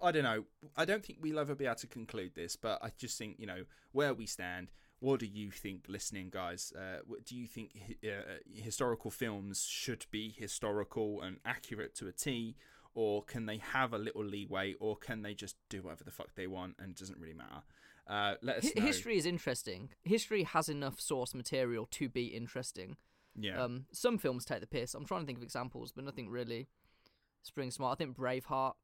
[0.00, 0.44] I don't know.
[0.76, 3.46] I don't think we'll ever be able to conclude this, but I just think you
[3.46, 4.70] know where we stand.
[5.00, 6.72] What do you think, listening guys?
[6.78, 7.72] Uh, do you think
[8.04, 12.54] uh, historical films should be historical and accurate to a T,
[12.94, 16.34] or can they have a little leeway, or can they just do whatever the fuck
[16.34, 17.62] they want and it doesn't really matter?
[18.06, 18.82] Uh, let us know.
[18.82, 19.90] history is interesting.
[20.02, 22.96] History has enough source material to be interesting.
[23.38, 24.94] yeah, Um, some films take the piss.
[24.94, 26.68] I'm trying to think of examples, but nothing really
[27.42, 27.96] springs smart.
[27.96, 28.74] I think Braveheart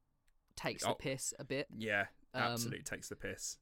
[0.56, 0.90] takes Oh.
[0.90, 1.66] the piss a bit.
[1.76, 3.58] yeah, um, absolutely takes the piss.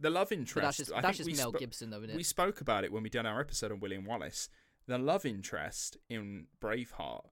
[0.00, 0.64] The love interest.
[0.64, 2.16] That's just, that's just Mel spo- Gibson, though, isn't it?
[2.16, 4.48] We spoke about it when we did our episode on William Wallace.
[4.86, 7.26] The love interest in Braveheart,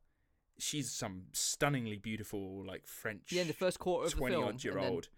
[0.58, 4.62] she's some stunningly beautiful, like French, Yeah, in the first quarter of twenty film, odd
[4.64, 5.08] year and then- old,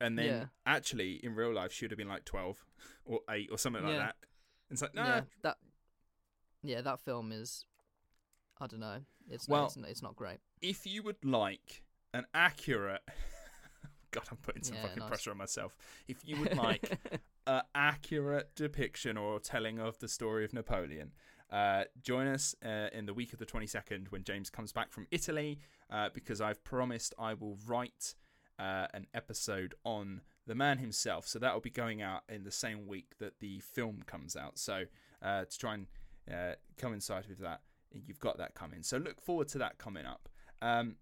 [0.00, 0.46] and then Yeah.
[0.64, 2.64] actually in real life she would have been like twelve
[3.04, 3.98] or eight or something like Yeah.
[3.98, 4.16] that.
[4.70, 5.58] It's like nah, Yeah, that.
[6.62, 7.64] Yeah, that film is.
[8.60, 9.04] I don't know.
[9.28, 10.38] It's Well- not, it's, not- it's not great.
[10.62, 11.82] if you would like
[12.14, 13.02] an accurate
[14.12, 15.08] God, I'm putting some Yeah, fucking nice.
[15.08, 15.76] pressure on myself.
[16.08, 16.98] If you would like
[17.46, 21.12] an accurate depiction or telling of the story of Napoleon,
[21.50, 25.06] uh, join us uh, in the week of the 22nd when James comes back from
[25.10, 25.58] Italy,
[25.90, 28.14] uh, because I've promised I will write
[28.58, 31.26] uh, an episode on the man himself.
[31.26, 34.58] So that will be going out in the same week that the film comes out.
[34.58, 34.84] So
[35.22, 35.86] uh, to try and
[36.32, 37.60] uh, coincide with that,
[37.92, 38.82] you've got that coming.
[38.82, 40.28] So look forward to that coming up.
[40.60, 40.96] Um,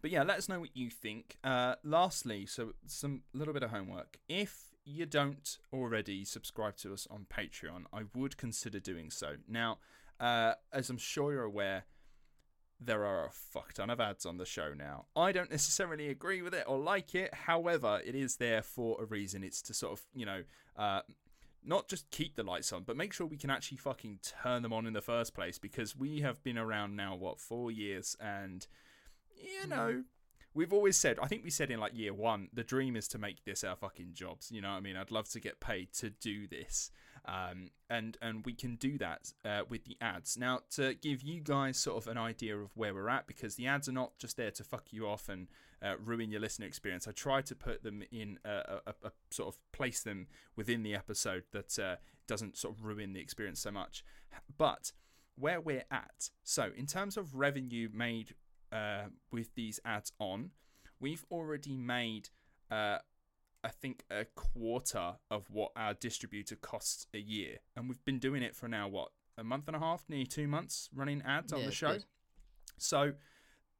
[0.00, 1.36] but yeah, let us know what you think.
[1.44, 4.18] Lastly, so some little bit of homework.
[4.28, 9.36] If you don't already subscribe to us on Patreon, I would consider doing so.
[9.48, 9.78] Now,
[10.18, 11.84] uh, as I'm sure you're aware,
[12.80, 15.06] there are a fuck ton of ads on the show now.
[15.14, 17.32] I don't necessarily agree with it or like it.
[17.32, 19.44] However, it is there for a reason.
[19.44, 20.42] It's to sort of, you know,
[20.76, 21.02] uh,
[21.64, 24.72] not just keep the lights on, but make sure we can actually fucking turn them
[24.72, 28.66] on in the first place because we have been around now, what, four years and
[29.36, 30.02] you know,
[30.54, 33.18] we've always said, I think we said in like year one, the dream is to
[33.18, 34.50] make this our fucking jobs.
[34.50, 34.96] You know what I mean?
[34.96, 36.90] I'd love to get paid to do this.
[37.24, 40.36] Um, and, and we can do that uh, with the ads.
[40.36, 43.66] Now, to give you guys sort of an idea of where we're at, because the
[43.66, 45.46] ads are not just there to fuck you off and
[45.80, 49.54] uh, ruin your listener experience, I try to put them in a, a, a sort
[49.54, 50.26] of place them
[50.56, 51.96] within the episode that uh,
[52.26, 54.04] doesn't sort of ruin the experience so much.
[54.58, 54.92] But
[55.36, 58.34] where we're at, so in terms of revenue made
[58.72, 60.50] uh, with these ads on,
[61.00, 62.30] we've already made,
[62.70, 62.98] uh,
[63.62, 68.42] I think, a quarter of what our distributor costs a year, and we've been doing
[68.42, 69.08] it for now what
[69.38, 71.92] a month and a half, nearly two months, running ads on the show.
[71.94, 72.04] good.
[72.78, 73.12] So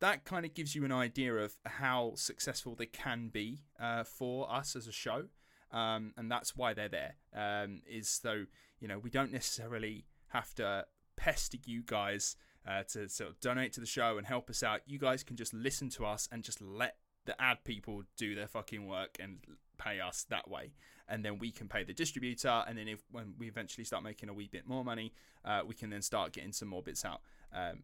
[0.00, 4.52] that kind of gives you an idea of how successful they can be uh, for
[4.52, 5.24] us as a show.
[5.70, 7.14] Um, and that's why they're there.
[7.34, 8.44] Um, is so
[8.80, 10.86] you know we don't necessarily have to
[11.16, 12.36] pester you guys
[12.66, 14.80] uh, to sort of donate to the show and help us out.
[14.86, 18.48] You guys can just listen to us and just let the ad people do their
[18.48, 19.38] fucking work and
[19.78, 20.72] pay us that way,
[21.08, 22.64] and then we can pay the distributor.
[22.66, 25.12] And then if when we eventually start making a wee bit more money,
[25.44, 27.20] uh, we can then start getting some more bits out.
[27.54, 27.82] Um,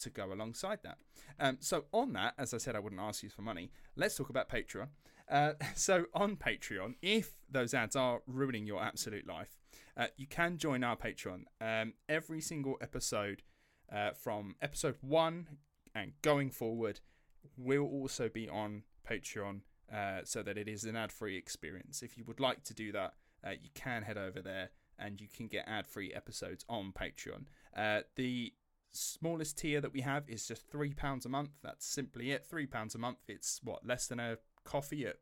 [0.00, 0.98] to go alongside that.
[1.40, 3.70] Um, so on that, as I said, I wouldn't ask you for money.
[3.96, 4.88] Let's talk about Patreon.
[5.30, 9.56] Uh, so on Patreon, if those ads are ruining your absolute life,
[9.96, 11.44] uh, you can join our Patreon.
[11.60, 13.42] Um, every single episode
[13.92, 15.48] uh, from episode one
[15.94, 17.00] and going forward
[17.56, 19.60] will also be on Patreon.
[19.94, 22.02] Uh, so that it is an ad-free experience.
[22.02, 23.14] If you would like to do that,
[23.46, 27.44] uh, you can head over there and you can get ad-free episodes on Patreon.
[27.76, 28.52] Uh, the
[28.90, 31.50] smallest tier that we have is just three pounds a month.
[31.62, 32.44] That's simply it.
[32.44, 33.18] Three pounds a month.
[33.28, 35.18] It's what less than a coffee at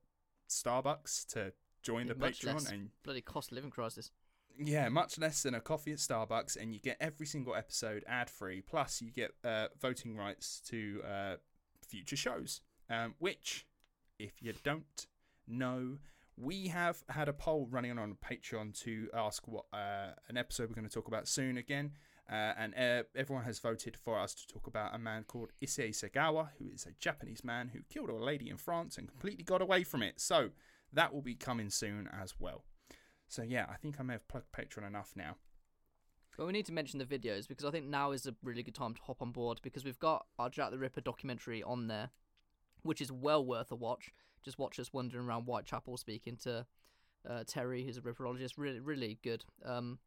[0.49, 1.53] Starbucks to
[1.83, 4.11] join the Much Patreon, and bloody cost of living crisis.
[4.59, 8.31] Yeah, much less than a coffee at Starbucks, and you get every single episode ad
[8.31, 8.61] free.
[8.61, 11.37] Plus, you get uh, voting rights to uh,
[11.87, 13.67] future shows, um, which,
[14.19, 15.07] if you don't
[15.47, 15.99] know,
[16.37, 20.75] we have had a poll running on Patreon to ask what uh, an episode we're
[20.75, 21.93] going to talk about soon again.
[22.31, 25.91] Uh, and uh, everyone has voted for us to talk about a man called Issei
[25.91, 29.61] Sagawa, who is a Japanese man who killed a lady in France and completely got
[29.61, 30.21] away from it.
[30.21, 30.51] So
[30.93, 32.65] that will be coming soon as well.
[33.29, 35.37] So yeah, I think I may have plugged Patreon enough now.
[36.37, 38.75] But we need to mention the videos because I think now is a really good
[38.75, 42.11] time to hop on board because we've got our Jack the Ripper documentary on there,
[42.83, 44.11] which is well worth a watch.
[44.43, 46.67] Just watch us wandering around Whitechapel speaking to
[47.29, 48.55] uh, Terry, who's a ripperologist.
[48.57, 49.45] Really, really good.
[49.65, 49.99] Um,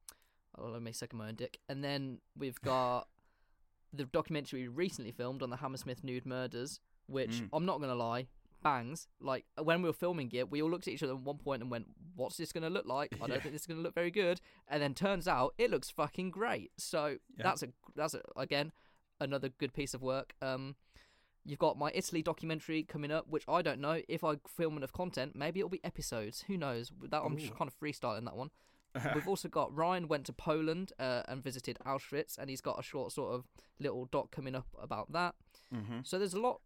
[0.58, 1.60] oh, let me second my own dick.
[1.70, 3.08] And then we've got
[3.94, 7.50] the documentary we recently filmed on the Hammersmith nude murders, which Mm.
[7.54, 8.28] I'm not gonna lie,
[8.62, 9.08] bangs.
[9.20, 11.62] Like when we were filming it, we all looked at each other at one point
[11.62, 13.14] and went, "What's this going to look like?
[13.16, 13.40] I don't Yeah.
[13.40, 16.32] think this is going to look very good." And then turns out it looks fucking
[16.32, 16.72] great.
[16.78, 17.44] So Yeah.
[17.44, 18.72] that's a that's a, again
[19.20, 20.36] another good piece of work.
[20.42, 20.76] Um,
[21.44, 24.92] you've got my Italy documentary coming up, which I don't know if I film enough
[24.94, 25.36] content.
[25.36, 26.42] Maybe it'll be episodes.
[26.48, 26.92] Who knows?
[27.10, 28.52] That I'm just kind of freestyling that one.
[29.16, 32.84] We've also got Ryan went to Poland uh, and visited Auschwitz, and he's got a
[32.84, 33.46] short sort of
[33.80, 35.36] little doc coming up about that.
[35.74, 36.06] Mhm.
[36.06, 36.62] So there's a lot,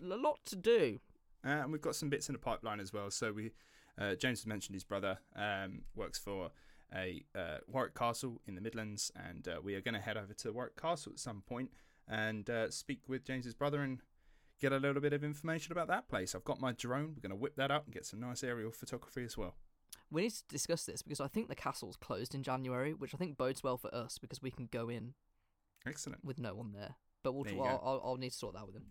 [0.00, 1.00] a lot to do.
[1.44, 3.10] Uh, and we've got some bits in the pipeline as well.
[3.10, 3.52] So we,
[3.98, 6.50] uh, James has mentioned his brother um, works for
[6.94, 10.32] a uh, Warwick Castle in the Midlands, and uh, we are going to head over
[10.32, 11.70] to Warwick Castle at some point
[12.08, 14.00] and uh, speak with James's brother and
[14.60, 16.34] get a little bit of information about that place.
[16.34, 17.14] I've got my drone.
[17.14, 19.54] We're going to whip that up and get some nice aerial photography as well.
[20.10, 23.18] We need to discuss this because I think the castle's closed in January, which I
[23.18, 25.14] think bodes well for us because we can go in
[25.86, 26.24] Excellent.
[26.24, 26.96] with no one there.
[27.22, 27.80] But we'll, There I'll.
[27.84, 28.84] I'll, I'll need to sort that with him.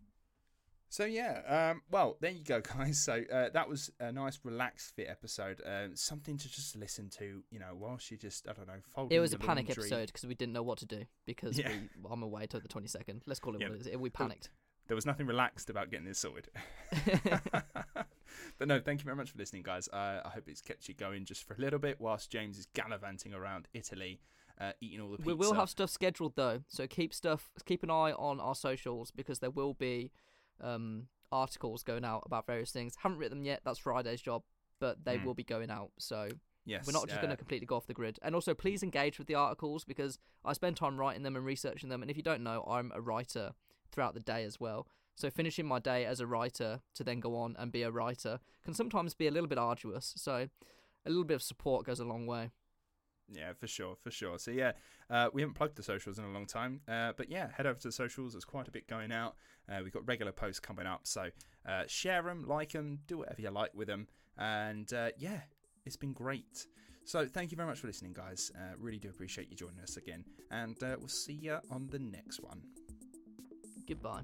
[0.93, 2.99] So yeah, um, well there you go, guys.
[3.03, 5.59] So uh, that was a nice, relaxed, fit episode.
[5.65, 9.17] Um, something to just listen to, you know, whilst you just I don't know, folding
[9.17, 9.85] It was a panic laundry.
[9.85, 11.69] episode because we didn't know what to do because Yeah.
[11.69, 13.21] we, I'm away till the 22nd.
[13.25, 13.69] Let's call it Yeah.
[13.69, 13.97] what it is.
[13.97, 14.51] We panicked.
[14.87, 16.49] There was nothing relaxed about getting this sorted.
[18.59, 19.87] but no, thank you very much for listening, guys.
[19.87, 22.67] Uh, I hope it's kept you going just for a little bit whilst James is
[22.75, 24.19] gallivanting around Italy,
[24.61, 25.27] uh, eating all the pizza.
[25.31, 29.09] We will have stuff scheduled though, so keep stuff, keep an eye on our socials
[29.09, 30.11] because there will be
[30.61, 32.95] um, articles going out about various things.
[33.01, 33.61] Haven't written them yet.
[33.63, 34.43] That's Friday's job,
[34.79, 35.25] but they Mm.
[35.25, 35.91] will be going out.
[35.97, 36.29] So
[36.65, 38.19] Yes, we're not just going uh, to completely go off the grid.
[38.21, 41.89] And also, please engage with the articles because I spend time writing them and researching
[41.89, 42.01] them.
[42.01, 43.53] And if you don't know, I'm a writer
[43.91, 44.87] throughout the day as well.
[45.15, 48.39] So finishing my day as a writer to then go on and be a writer
[48.63, 50.13] can sometimes be a little bit arduous.
[50.17, 50.49] So
[51.05, 52.49] a little bit of support goes a long way.
[53.31, 54.39] Yeah, for sure, for sure.
[54.39, 54.71] So yeah,
[55.13, 57.79] uh, we haven't plugged the socials in a long time, uh, but yeah, head over
[57.79, 58.33] to the socials.
[58.33, 59.35] There's quite a bit going out.
[59.69, 61.29] Uh, we've got regular posts coming up, so
[61.67, 64.07] uh, share them, like them, do whatever you like with them,
[64.39, 65.41] and uh, yeah,
[65.85, 66.65] it's been great.
[67.05, 68.51] So thank you very much for listening, guys.
[68.55, 72.41] Uh, really do appreciate you joining us again, and we'll see you on the next
[72.41, 72.61] one.
[73.87, 74.23] Goodbye.